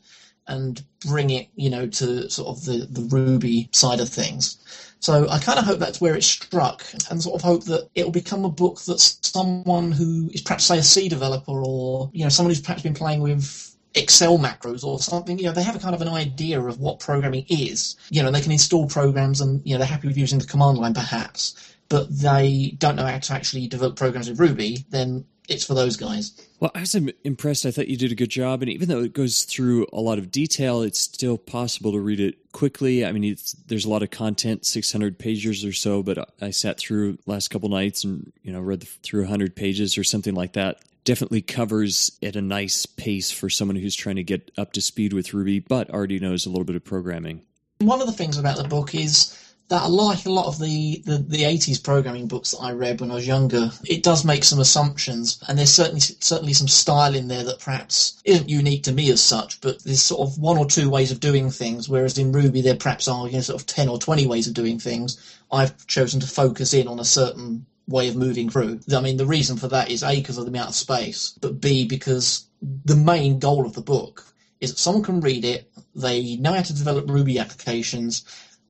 and 0.47 0.83
bring 1.05 1.29
it, 1.29 1.47
you 1.55 1.69
know, 1.69 1.87
to 1.87 2.29
sort 2.29 2.49
of 2.49 2.65
the, 2.65 2.87
the 2.89 3.01
Ruby 3.15 3.69
side 3.71 3.99
of 3.99 4.09
things. 4.09 4.57
So 4.99 5.27
I 5.29 5.39
kind 5.39 5.59
of 5.59 5.65
hope 5.65 5.79
that's 5.79 5.99
where 5.99 6.15
it 6.15 6.23
struck, 6.23 6.85
and 7.09 7.21
sort 7.21 7.35
of 7.35 7.41
hope 7.41 7.65
that 7.65 7.89
it 7.93 8.05
will 8.05 8.11
become 8.11 8.45
a 8.45 8.49
book 8.49 8.79
that 8.81 8.99
someone 8.99 9.91
who 9.91 10.29
is 10.33 10.41
perhaps 10.41 10.65
say 10.65 10.77
a 10.77 10.83
C 10.83 11.09
developer 11.09 11.51
or 11.51 12.09
you 12.13 12.23
know 12.23 12.29
someone 12.29 12.51
who's 12.51 12.61
perhaps 12.61 12.83
been 12.83 12.93
playing 12.93 13.21
with 13.21 13.73
Excel 13.95 14.39
macros 14.39 14.83
or 14.83 14.99
something, 14.99 15.37
you 15.37 15.45
know, 15.45 15.51
they 15.51 15.61
have 15.61 15.75
a 15.75 15.79
kind 15.79 15.93
of 15.93 16.01
an 16.01 16.07
idea 16.07 16.59
of 16.59 16.79
what 16.79 16.99
programming 16.99 17.45
is. 17.47 17.95
You 18.09 18.23
know, 18.23 18.31
they 18.31 18.41
can 18.41 18.51
install 18.51 18.87
programs 18.87 19.41
and 19.41 19.61
you 19.65 19.73
know 19.73 19.79
they're 19.79 19.87
happy 19.87 20.07
with 20.07 20.17
using 20.17 20.39
the 20.39 20.47
command 20.47 20.77
line 20.77 20.93
perhaps, 20.93 21.75
but 21.89 22.07
they 22.09 22.75
don't 22.79 22.95
know 22.95 23.05
how 23.05 23.19
to 23.19 23.33
actually 23.33 23.67
develop 23.67 23.95
programs 23.95 24.29
with 24.29 24.39
Ruby. 24.39 24.85
Then 24.89 25.25
it's 25.47 25.65
for 25.65 25.73
those 25.73 25.97
guys. 25.97 26.31
Well, 26.63 26.71
I 26.73 26.79
was 26.79 26.95
impressed. 26.95 27.65
I 27.65 27.71
thought 27.71 27.89
you 27.89 27.97
did 27.97 28.13
a 28.13 28.15
good 28.15 28.29
job, 28.29 28.61
and 28.61 28.71
even 28.71 28.87
though 28.87 29.01
it 29.01 29.11
goes 29.11 29.43
through 29.43 29.85
a 29.91 29.99
lot 29.99 30.17
of 30.17 30.31
detail, 30.31 30.81
it's 30.81 30.97
still 30.97 31.37
possible 31.37 31.91
to 31.91 31.99
read 31.99 32.21
it 32.21 32.53
quickly. 32.53 33.05
I 33.05 33.11
mean, 33.11 33.35
there's 33.67 33.83
a 33.83 33.89
lot 33.89 34.01
of 34.01 34.11
content, 34.11 34.65
600 34.65 35.19
pages 35.19 35.65
or 35.65 35.73
so, 35.73 36.01
but 36.01 36.17
uh, 36.17 36.25
I 36.39 36.51
sat 36.51 36.77
through 36.79 37.17
last 37.25 37.49
couple 37.49 37.67
nights 37.67 38.05
and 38.05 38.31
you 38.43 38.53
know 38.53 38.61
read 38.61 38.87
through 39.03 39.23
100 39.23 39.57
pages 39.57 39.97
or 39.97 40.05
something 40.05 40.35
like 40.35 40.53
that. 40.53 40.79
Definitely 41.03 41.41
covers 41.41 42.17
at 42.23 42.37
a 42.37 42.41
nice 42.41 42.85
pace 42.85 43.29
for 43.29 43.49
someone 43.49 43.75
who's 43.75 43.93
trying 43.93 44.15
to 44.15 44.23
get 44.23 44.49
up 44.57 44.71
to 44.71 44.81
speed 44.81 45.11
with 45.11 45.33
Ruby, 45.33 45.59
but 45.59 45.89
already 45.89 46.17
knows 46.17 46.45
a 46.45 46.49
little 46.49 46.63
bit 46.63 46.77
of 46.77 46.85
programming. 46.85 47.41
One 47.79 47.99
of 47.99 48.07
the 48.07 48.13
things 48.13 48.37
about 48.37 48.55
the 48.55 48.69
book 48.69 48.95
is 48.95 49.37
that 49.73 49.89
like 49.89 50.27
a 50.27 50.31
lot 50.31 50.45
of 50.45 50.59
the, 50.59 51.01
the, 51.03 51.17
the 51.17 51.43
80s 51.43 51.83
programming 51.83 52.27
books 52.27 52.51
that 52.51 52.59
I 52.59 52.73
read 52.73 53.01
when 53.01 53.09
I 53.09 53.15
was 53.15 53.25
younger, 53.25 53.71
it 53.85 54.03
does 54.03 54.23
make 54.23 54.43
some 54.43 54.59
assumptions, 54.59 55.43
and 55.47 55.57
there's 55.57 55.73
certainly 55.73 55.99
certainly 55.99 56.53
some 56.53 56.67
style 56.67 57.15
in 57.15 57.27
there 57.27 57.43
that 57.43 57.59
perhaps 57.59 58.21
isn't 58.23 58.49
unique 58.49 58.83
to 58.83 58.91
me 58.91 59.09
as 59.09 59.19
such, 59.19 59.61
but 59.61 59.83
there's 59.83 60.03
sort 60.03 60.29
of 60.29 60.37
one 60.37 60.59
or 60.59 60.67
two 60.67 60.91
ways 60.91 61.11
of 61.11 61.19
doing 61.19 61.49
things, 61.49 61.89
whereas 61.89 62.19
in 62.19 62.31
Ruby 62.31 62.61
there 62.61 62.75
perhaps 62.75 63.07
are 63.07 63.25
you 63.25 63.33
know, 63.33 63.41
sort 63.41 63.59
of 63.59 63.65
10 63.65 63.89
or 63.89 63.97
20 63.97 64.27
ways 64.27 64.47
of 64.47 64.53
doing 64.53 64.77
things. 64.77 65.39
I've 65.51 65.87
chosen 65.87 66.19
to 66.19 66.27
focus 66.27 66.75
in 66.75 66.87
on 66.87 66.99
a 66.99 67.05
certain 67.05 67.65
way 67.87 68.09
of 68.09 68.15
moving 68.15 68.51
through. 68.51 68.79
I 68.95 69.01
mean, 69.01 69.17
the 69.17 69.25
reason 69.25 69.57
for 69.57 69.69
that 69.69 69.89
is 69.89 70.03
A, 70.03 70.17
because 70.17 70.37
of 70.37 70.45
the 70.45 70.51
amount 70.51 70.69
of 70.69 70.75
space, 70.75 71.33
but 71.41 71.59
B, 71.59 71.87
because 71.87 72.45
the 72.61 72.95
main 72.95 73.39
goal 73.39 73.65
of 73.65 73.73
the 73.73 73.81
book 73.81 74.23
is 74.61 74.69
that 74.69 74.77
someone 74.77 75.03
can 75.03 75.19
read 75.19 75.43
it, 75.43 75.67
they 75.95 76.35
know 76.35 76.53
how 76.53 76.61
to 76.61 76.75
develop 76.75 77.09
Ruby 77.09 77.39
applications, 77.39 78.23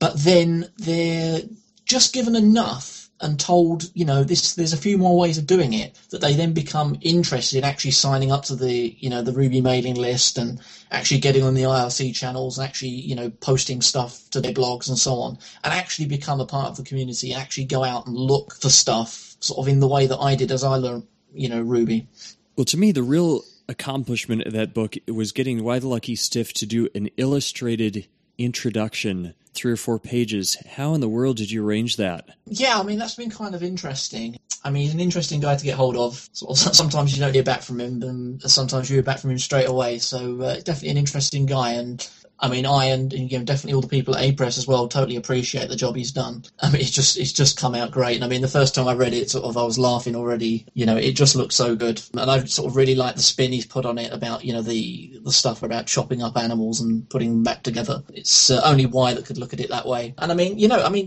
but 0.04 0.22
then 0.22 0.70
they're 0.76 1.40
just 1.86 2.12
given 2.12 2.36
enough 2.36 3.08
and 3.22 3.40
told, 3.40 3.84
you 3.94 4.04
know, 4.04 4.22
this 4.22 4.54
there's 4.54 4.74
a 4.74 4.76
few 4.76 4.98
more 4.98 5.18
ways 5.18 5.38
of 5.38 5.46
doing 5.46 5.72
it 5.72 5.98
that 6.10 6.20
they 6.20 6.34
then 6.34 6.52
become 6.52 6.98
interested 7.00 7.56
in 7.56 7.64
actually 7.64 7.92
signing 7.92 8.30
up 8.30 8.44
to 8.44 8.54
the, 8.54 8.94
you 8.98 9.08
know, 9.08 9.22
the 9.22 9.32
Ruby 9.32 9.62
mailing 9.62 9.94
list 9.94 10.36
and 10.36 10.60
actually 10.90 11.20
getting 11.20 11.42
on 11.42 11.54
the 11.54 11.62
IRC 11.62 12.14
channels 12.14 12.58
and 12.58 12.68
actually, 12.68 12.90
you 12.90 13.14
know, 13.14 13.30
posting 13.30 13.80
stuff 13.80 14.28
to 14.28 14.42
their 14.42 14.52
blogs 14.52 14.90
and 14.90 14.98
so 14.98 15.14
on 15.14 15.38
and 15.64 15.72
actually 15.72 16.06
become 16.06 16.38
a 16.38 16.44
part 16.44 16.68
of 16.68 16.76
the 16.76 16.84
community 16.84 17.32
and 17.32 17.40
actually 17.40 17.64
go 17.64 17.82
out 17.82 18.06
and 18.06 18.14
look 18.14 18.52
for 18.60 18.68
stuff 18.68 19.36
sort 19.40 19.58
of 19.58 19.72
in 19.72 19.80
the 19.80 19.88
way 19.88 20.06
that 20.06 20.18
I 20.18 20.34
did 20.34 20.52
as 20.52 20.64
I 20.64 20.76
learned, 20.76 21.06
you 21.32 21.48
know, 21.48 21.62
Ruby. 21.62 22.08
Well, 22.56 22.66
to 22.66 22.76
me, 22.76 22.92
the 22.92 23.02
real 23.02 23.42
accomplishment 23.70 24.42
of 24.42 24.52
that 24.52 24.74
book 24.74 24.96
was 25.08 25.32
getting 25.32 25.64
Why 25.64 25.78
the 25.78 25.88
Lucky 25.88 26.14
Stiff 26.14 26.52
to 26.54 26.66
do 26.66 26.90
an 26.94 27.08
illustrated 27.16 28.06
introduction 28.38 29.34
three 29.54 29.72
or 29.72 29.76
four 29.76 29.98
pages. 29.98 30.56
How 30.76 30.94
in 30.94 31.00
the 31.00 31.08
world 31.08 31.36
did 31.36 31.50
you 31.50 31.64
arrange 31.64 31.96
that? 31.96 32.28
Yeah, 32.46 32.78
I 32.78 32.82
mean 32.82 32.98
that's 32.98 33.14
been 33.14 33.30
kind 33.30 33.54
of 33.54 33.62
interesting. 33.62 34.38
I 34.64 34.70
mean, 34.70 34.84
he's 34.84 34.94
an 34.94 35.00
interesting 35.00 35.40
guy 35.40 35.56
to 35.56 35.64
get 35.64 35.76
hold 35.76 35.96
of. 35.96 36.28
Sometimes 36.32 37.14
you 37.14 37.22
don't 37.22 37.34
hear 37.34 37.42
back 37.42 37.60
from 37.62 37.80
him, 37.80 38.02
and 38.02 38.42
sometimes 38.50 38.88
you 38.88 38.96
hear 38.96 39.02
back 39.02 39.18
from 39.18 39.30
him 39.30 39.38
straight 39.38 39.68
away. 39.68 39.98
So 39.98 40.40
uh, 40.40 40.54
definitely 40.56 40.88
an 40.88 40.96
interesting 40.96 41.44
guy, 41.44 41.72
and 41.72 42.08
I 42.38 42.48
mean, 42.48 42.66
I 42.66 42.86
and, 42.86 43.12
you 43.12 43.38
know, 43.38 43.44
definitely 43.44 43.74
all 43.74 43.80
the 43.80 43.88
people 43.88 44.16
at 44.16 44.22
Apress 44.22 44.58
as 44.58 44.66
well 44.66 44.88
totally 44.88 45.16
appreciate 45.16 45.68
the 45.68 45.76
job 45.76 45.96
he's 45.96 46.12
done. 46.12 46.44
I 46.60 46.70
mean, 46.70 46.80
it's 46.80 46.90
just 46.90 47.16
it's 47.16 47.32
just 47.32 47.58
come 47.58 47.74
out 47.74 47.90
great. 47.90 48.16
And 48.16 48.24
I 48.24 48.28
mean, 48.28 48.42
the 48.42 48.48
first 48.48 48.74
time 48.74 48.88
I 48.88 48.94
read 48.94 49.14
it, 49.14 49.30
sort 49.30 49.44
of, 49.44 49.56
I 49.56 49.62
was 49.62 49.78
laughing 49.78 50.16
already. 50.16 50.66
You 50.74 50.86
know, 50.86 50.96
it 50.96 51.12
just 51.12 51.36
looks 51.36 51.54
so 51.54 51.74
good, 51.76 52.02
and 52.16 52.30
I 52.30 52.44
sort 52.44 52.68
of 52.68 52.76
really 52.76 52.94
like 52.94 53.14
the 53.14 53.22
spin 53.22 53.52
he's 53.52 53.66
put 53.66 53.86
on 53.86 53.98
it 53.98 54.12
about 54.12 54.44
you 54.44 54.52
know 54.52 54.62
the 54.62 55.20
the 55.22 55.32
stuff 55.32 55.62
about 55.62 55.86
chopping 55.86 56.22
up 56.22 56.36
animals 56.36 56.80
and 56.80 57.08
putting 57.08 57.30
them 57.30 57.42
back 57.42 57.62
together. 57.62 58.02
It's 58.12 58.50
uh, 58.50 58.60
only 58.64 58.86
why 58.86 59.14
that 59.14 59.26
could 59.26 59.38
look 59.38 59.52
at 59.52 59.60
it 59.60 59.70
that 59.70 59.86
way. 59.86 60.14
And 60.18 60.32
I 60.32 60.34
mean, 60.34 60.58
you 60.58 60.68
know, 60.68 60.82
I 60.82 60.88
mean, 60.88 61.06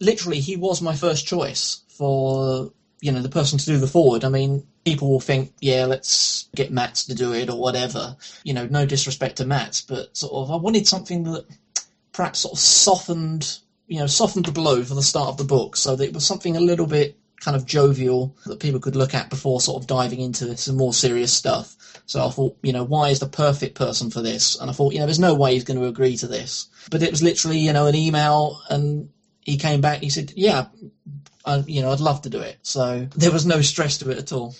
literally, 0.00 0.40
he 0.40 0.56
was 0.56 0.82
my 0.82 0.94
first 0.94 1.26
choice 1.26 1.82
for 1.88 2.70
you 3.00 3.12
know 3.12 3.22
the 3.22 3.28
person 3.28 3.58
to 3.58 3.64
do 3.64 3.78
the 3.78 3.86
forward. 3.86 4.24
I 4.24 4.28
mean, 4.28 4.66
people 4.86 5.10
will 5.10 5.20
think, 5.20 5.52
yeah, 5.60 5.84
let's 5.84 6.48
get 6.54 6.70
Mats 6.70 7.06
to 7.06 7.14
do 7.14 7.32
it 7.32 7.50
or 7.50 7.58
whatever. 7.58 8.16
You 8.44 8.54
know, 8.54 8.66
no 8.66 8.86
disrespect 8.86 9.38
to 9.38 9.44
Mats, 9.44 9.82
but 9.82 10.16
sort 10.16 10.32
of 10.32 10.52
I 10.52 10.56
wanted 10.56 10.86
something 10.86 11.24
that 11.24 11.44
perhaps 12.12 12.38
sort 12.38 12.52
of 12.52 12.60
softened, 12.60 13.58
you 13.88 13.98
know, 13.98 14.06
softened 14.06 14.44
the 14.44 14.52
blow 14.52 14.84
for 14.84 14.94
the 14.94 15.02
start 15.02 15.28
of 15.28 15.38
the 15.38 15.44
book, 15.44 15.74
so 15.76 15.96
that 15.96 16.04
it 16.04 16.14
was 16.14 16.24
something 16.24 16.56
a 16.56 16.60
little 16.60 16.86
bit 16.86 17.18
kind 17.40 17.56
of 17.56 17.66
jovial 17.66 18.36
that 18.46 18.60
people 18.60 18.78
could 18.78 18.94
look 18.94 19.12
at 19.12 19.28
before 19.28 19.60
sort 19.60 19.82
of 19.82 19.88
diving 19.88 20.20
into 20.20 20.56
some 20.56 20.76
more 20.76 20.94
serious 20.94 21.32
stuff. 21.32 21.74
So 22.06 22.24
I 22.24 22.30
thought, 22.30 22.56
you 22.62 22.72
know, 22.72 22.84
why 22.84 23.08
is 23.08 23.18
the 23.18 23.26
perfect 23.26 23.74
person 23.74 24.12
for 24.12 24.22
this? 24.22 24.58
And 24.60 24.70
I 24.70 24.72
thought, 24.72 24.92
you 24.92 25.00
know, 25.00 25.06
there's 25.06 25.18
no 25.18 25.34
way 25.34 25.54
he's 25.54 25.64
going 25.64 25.80
to 25.80 25.86
agree 25.86 26.16
to 26.18 26.28
this. 26.28 26.68
But 26.92 27.02
it 27.02 27.10
was 27.10 27.24
literally, 27.24 27.58
you 27.58 27.72
know, 27.72 27.86
an 27.86 27.96
email 27.96 28.60
and 28.70 29.10
he 29.40 29.56
came 29.58 29.80
back. 29.80 29.98
He 29.98 30.10
said, 30.10 30.32
yeah, 30.36 30.66
I, 31.44 31.56
you 31.66 31.82
know, 31.82 31.90
I'd 31.90 31.98
love 31.98 32.22
to 32.22 32.30
do 32.30 32.40
it. 32.40 32.58
So 32.62 33.08
there 33.16 33.32
was 33.32 33.44
no 33.44 33.60
stress 33.60 33.98
to 33.98 34.10
it 34.10 34.18
at 34.18 34.32
all. 34.32 34.54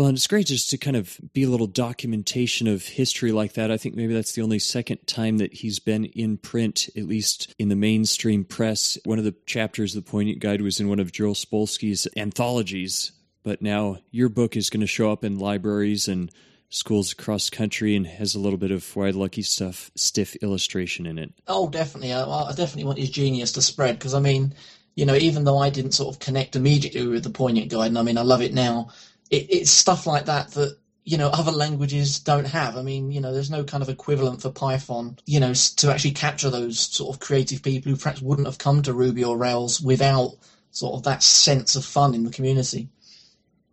Well, 0.00 0.08
and 0.08 0.16
it's 0.16 0.26
great 0.26 0.46
just 0.46 0.70
to 0.70 0.78
kind 0.78 0.96
of 0.96 1.20
be 1.34 1.42
a 1.42 1.48
little 1.50 1.66
documentation 1.66 2.66
of 2.66 2.86
history 2.86 3.32
like 3.32 3.52
that. 3.52 3.70
I 3.70 3.76
think 3.76 3.96
maybe 3.96 4.14
that's 4.14 4.32
the 4.32 4.40
only 4.40 4.58
second 4.58 5.06
time 5.06 5.36
that 5.36 5.52
he's 5.52 5.78
been 5.78 6.06
in 6.06 6.38
print, 6.38 6.88
at 6.96 7.04
least 7.04 7.54
in 7.58 7.68
the 7.68 7.76
mainstream 7.76 8.44
press. 8.44 8.96
One 9.04 9.18
of 9.18 9.26
the 9.26 9.34
chapters 9.44 9.94
of 9.94 10.02
the 10.02 10.10
Poignant 10.10 10.38
Guide 10.38 10.62
was 10.62 10.80
in 10.80 10.88
one 10.88 11.00
of 11.00 11.12
Joel 11.12 11.34
Spolsky's 11.34 12.08
anthologies, 12.16 13.12
but 13.42 13.60
now 13.60 13.98
your 14.10 14.30
book 14.30 14.56
is 14.56 14.70
going 14.70 14.80
to 14.80 14.86
show 14.86 15.12
up 15.12 15.22
in 15.22 15.38
libraries 15.38 16.08
and 16.08 16.30
schools 16.70 17.12
across 17.12 17.50
country 17.50 17.94
and 17.94 18.06
has 18.06 18.34
a 18.34 18.40
little 18.40 18.58
bit 18.58 18.70
of 18.70 18.96
Why 18.96 19.10
Lucky 19.10 19.42
stuff, 19.42 19.90
stiff 19.96 20.34
illustration 20.36 21.04
in 21.04 21.18
it. 21.18 21.34
Oh, 21.46 21.68
definitely. 21.68 22.14
I, 22.14 22.24
I 22.24 22.52
definitely 22.54 22.84
want 22.84 22.98
his 22.98 23.10
genius 23.10 23.52
to 23.52 23.60
spread 23.60 23.98
because, 23.98 24.14
I 24.14 24.20
mean, 24.20 24.54
you 24.94 25.04
know, 25.04 25.14
even 25.14 25.44
though 25.44 25.58
I 25.58 25.68
didn't 25.68 25.92
sort 25.92 26.14
of 26.14 26.20
connect 26.20 26.56
immediately 26.56 27.06
with 27.06 27.22
the 27.22 27.28
Poignant 27.28 27.70
Guide, 27.70 27.88
and 27.88 27.98
I 27.98 28.02
mean, 28.02 28.16
I 28.16 28.22
love 28.22 28.40
it 28.40 28.54
now, 28.54 28.88
it, 29.30 29.46
it's 29.50 29.70
stuff 29.70 30.06
like 30.06 30.26
that 30.26 30.50
that 30.52 30.76
you 31.04 31.16
know 31.16 31.28
other 31.28 31.52
languages 31.52 32.18
don't 32.20 32.46
have. 32.46 32.76
I 32.76 32.82
mean, 32.82 33.10
you 33.10 33.20
know, 33.20 33.32
there's 33.32 33.50
no 33.50 33.64
kind 33.64 33.82
of 33.82 33.88
equivalent 33.88 34.42
for 34.42 34.50
Python, 34.50 35.18
you 35.26 35.40
know, 35.40 35.54
to 35.54 35.90
actually 35.90 36.12
capture 36.12 36.50
those 36.50 36.78
sort 36.78 37.14
of 37.14 37.20
creative 37.20 37.62
people 37.62 37.90
who 37.90 37.98
perhaps 37.98 38.20
wouldn't 38.20 38.48
have 38.48 38.58
come 38.58 38.82
to 38.82 38.92
Ruby 38.92 39.24
or 39.24 39.36
Rails 39.36 39.80
without 39.80 40.36
sort 40.70 40.94
of 40.94 41.02
that 41.04 41.22
sense 41.22 41.76
of 41.76 41.84
fun 41.84 42.14
in 42.14 42.24
the 42.24 42.30
community. 42.30 42.88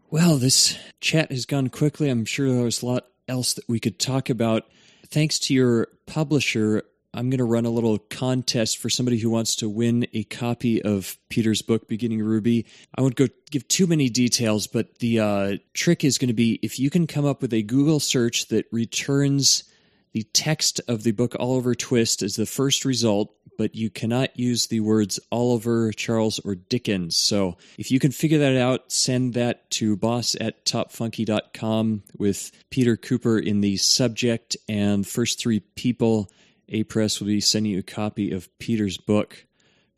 Well, 0.09 0.37
this 0.37 0.77
chat 1.01 1.31
has 1.31 1.45
gone 1.45 1.67
quickly. 1.67 2.09
I'm 2.09 2.25
sure 2.25 2.47
there's 2.53 2.81
a 2.81 2.85
lot 2.85 3.07
else 3.27 3.53
that 3.53 3.67
we 3.67 3.79
could 3.79 3.99
talk 3.99 4.29
about. 4.29 4.63
Thanks 5.07 5.37
to 5.39 5.53
your 5.53 5.87
publisher, 6.05 6.83
I'm 7.17 7.31
going 7.31 7.39
to 7.39 7.45
run 7.45 7.65
a 7.65 7.71
little 7.71 7.97
contest 7.97 8.77
for 8.77 8.91
somebody 8.91 9.17
who 9.17 9.31
wants 9.31 9.55
to 9.55 9.67
win 9.67 10.05
a 10.13 10.23
copy 10.25 10.83
of 10.83 11.17
Peter's 11.29 11.63
book, 11.63 11.87
Beginning 11.87 12.21
Ruby. 12.21 12.67
I 12.95 13.01
won't 13.01 13.15
go 13.15 13.27
give 13.49 13.67
too 13.67 13.87
many 13.87 14.07
details, 14.07 14.67
but 14.67 14.99
the 14.99 15.19
uh, 15.19 15.57
trick 15.73 16.03
is 16.03 16.19
going 16.19 16.27
to 16.27 16.35
be 16.35 16.59
if 16.61 16.77
you 16.77 16.91
can 16.91 17.07
come 17.07 17.25
up 17.25 17.41
with 17.41 17.53
a 17.53 17.63
Google 17.63 17.99
search 17.99 18.49
that 18.49 18.67
returns 18.71 19.63
the 20.11 20.27
text 20.33 20.79
of 20.87 21.01
the 21.01 21.11
book 21.11 21.35
Oliver 21.39 21.73
Twist 21.73 22.21
as 22.21 22.35
the 22.35 22.45
first 22.45 22.85
result, 22.85 23.33
but 23.57 23.73
you 23.73 23.89
cannot 23.89 24.37
use 24.37 24.67
the 24.67 24.81
words 24.81 25.19
Oliver, 25.31 25.91
Charles, 25.93 26.37
or 26.45 26.53
Dickens. 26.53 27.17
So 27.17 27.57
if 27.79 27.89
you 27.89 27.99
can 27.99 28.11
figure 28.11 28.37
that 28.37 28.55
out, 28.55 28.91
send 28.91 29.33
that 29.33 29.71
to 29.71 29.97
boss 29.97 30.35
at 30.39 30.65
topfunky.com 30.65 32.03
with 32.15 32.51
Peter 32.69 32.95
Cooper 32.95 33.39
in 33.39 33.61
the 33.61 33.77
subject 33.77 34.55
and 34.69 35.05
first 35.05 35.39
three 35.39 35.61
people 35.61 36.29
Apress 36.69 37.19
will 37.19 37.27
be 37.27 37.41
sending 37.41 37.73
you 37.73 37.79
a 37.79 37.83
copy 37.83 38.31
of 38.31 38.55
Peter's 38.59 38.97
book. 38.97 39.45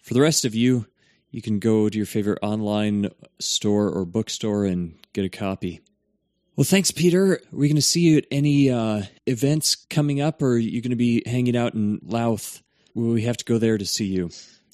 For 0.02 0.14
the 0.14 0.22
rest 0.22 0.46
of 0.46 0.56
you, 0.56 0.88
you 1.32 1.42
can 1.42 1.60
go 1.60 1.90
to 1.90 1.98
your 1.98 2.06
favorite 2.06 2.40
online 2.42 3.10
store 3.40 3.90
or 3.90 4.06
bookstore 4.06 4.66
and 4.66 4.96
get 5.14 5.26
a 5.26 5.30
copy. 5.30 5.82
Well, 6.56 6.66
thanks, 6.66 6.92
Peter. 6.92 7.34
Are 7.34 7.42
we 7.52 7.68
going 7.68 7.76
to 7.78 7.82
see 7.82 8.02
you 8.02 8.18
at 8.18 8.26
any 8.32 8.70
uh, 8.70 9.04
events 9.26 9.76
coming 9.76 10.20
up, 10.20 10.42
or 10.42 10.54
are 10.54 10.58
you 10.58 10.82
going 10.82 10.90
to 10.90 10.98
be 10.98 11.24
hanging 11.26 11.56
out 11.56 11.74
in 11.74 12.00
Louth? 12.04 12.62
Will 12.94 13.14
we 13.14 13.22
have 13.22 13.38
to 13.38 13.46
go 13.46 13.58
there 13.58 13.78
to 13.78 13.86
see 13.86 14.08
you? 14.08 14.30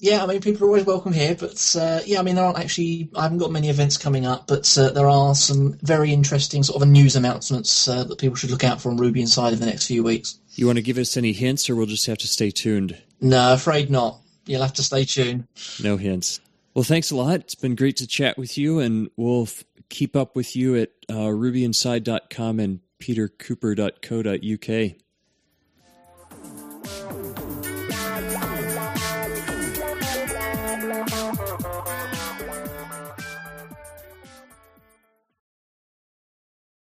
Yeah, 0.05 0.23
I 0.23 0.27
mean, 0.27 0.39
people 0.39 0.65
are 0.65 0.69
always 0.69 0.85
welcome 0.85 1.11
here, 1.11 1.35
but 1.35 1.75
uh, 1.79 2.01
yeah, 2.05 2.19
I 2.19 2.21
mean, 2.21 2.35
there 2.35 2.45
aren't 2.45 2.59
actually, 2.59 3.09
I 3.15 3.23
haven't 3.23 3.39
got 3.39 3.51
many 3.51 3.69
events 3.69 3.97
coming 3.97 4.27
up, 4.27 4.45
but 4.45 4.77
uh, 4.77 4.91
there 4.91 5.09
are 5.09 5.33
some 5.33 5.79
very 5.81 6.13
interesting 6.13 6.61
sort 6.61 6.79
of 6.79 6.87
news 6.87 7.15
announcements 7.15 7.87
uh, 7.87 8.03
that 8.03 8.19
people 8.19 8.35
should 8.35 8.51
look 8.51 8.63
out 8.63 8.79
for 8.79 8.91
on 8.91 8.97
Ruby 8.97 9.21
Inside 9.21 9.53
in 9.53 9.59
the 9.59 9.65
next 9.65 9.87
few 9.87 10.03
weeks. 10.03 10.37
You 10.53 10.67
want 10.67 10.77
to 10.77 10.83
give 10.83 10.99
us 10.99 11.17
any 11.17 11.33
hints, 11.33 11.67
or 11.71 11.75
we'll 11.75 11.87
just 11.87 12.05
have 12.05 12.19
to 12.19 12.27
stay 12.27 12.51
tuned? 12.51 13.01
No, 13.19 13.53
afraid 13.53 13.89
not. 13.89 14.19
You'll 14.45 14.61
have 14.61 14.73
to 14.73 14.83
stay 14.83 15.05
tuned. 15.05 15.47
No 15.81 15.97
hints. 15.97 16.39
Well, 16.75 16.83
thanks 16.83 17.09
a 17.09 17.15
lot. 17.15 17.39
It's 17.39 17.55
been 17.55 17.73
great 17.73 17.97
to 17.97 18.05
chat 18.05 18.37
with 18.37 18.59
you, 18.59 18.77
and 18.77 19.09
we'll 19.17 19.43
f- 19.43 19.63
keep 19.89 20.15
up 20.15 20.35
with 20.35 20.55
you 20.55 20.75
at 20.75 20.91
uh, 21.09 21.31
rubyinside.com 21.33 22.59
and 22.59 22.79
petercooper.co.uk. 23.01 24.95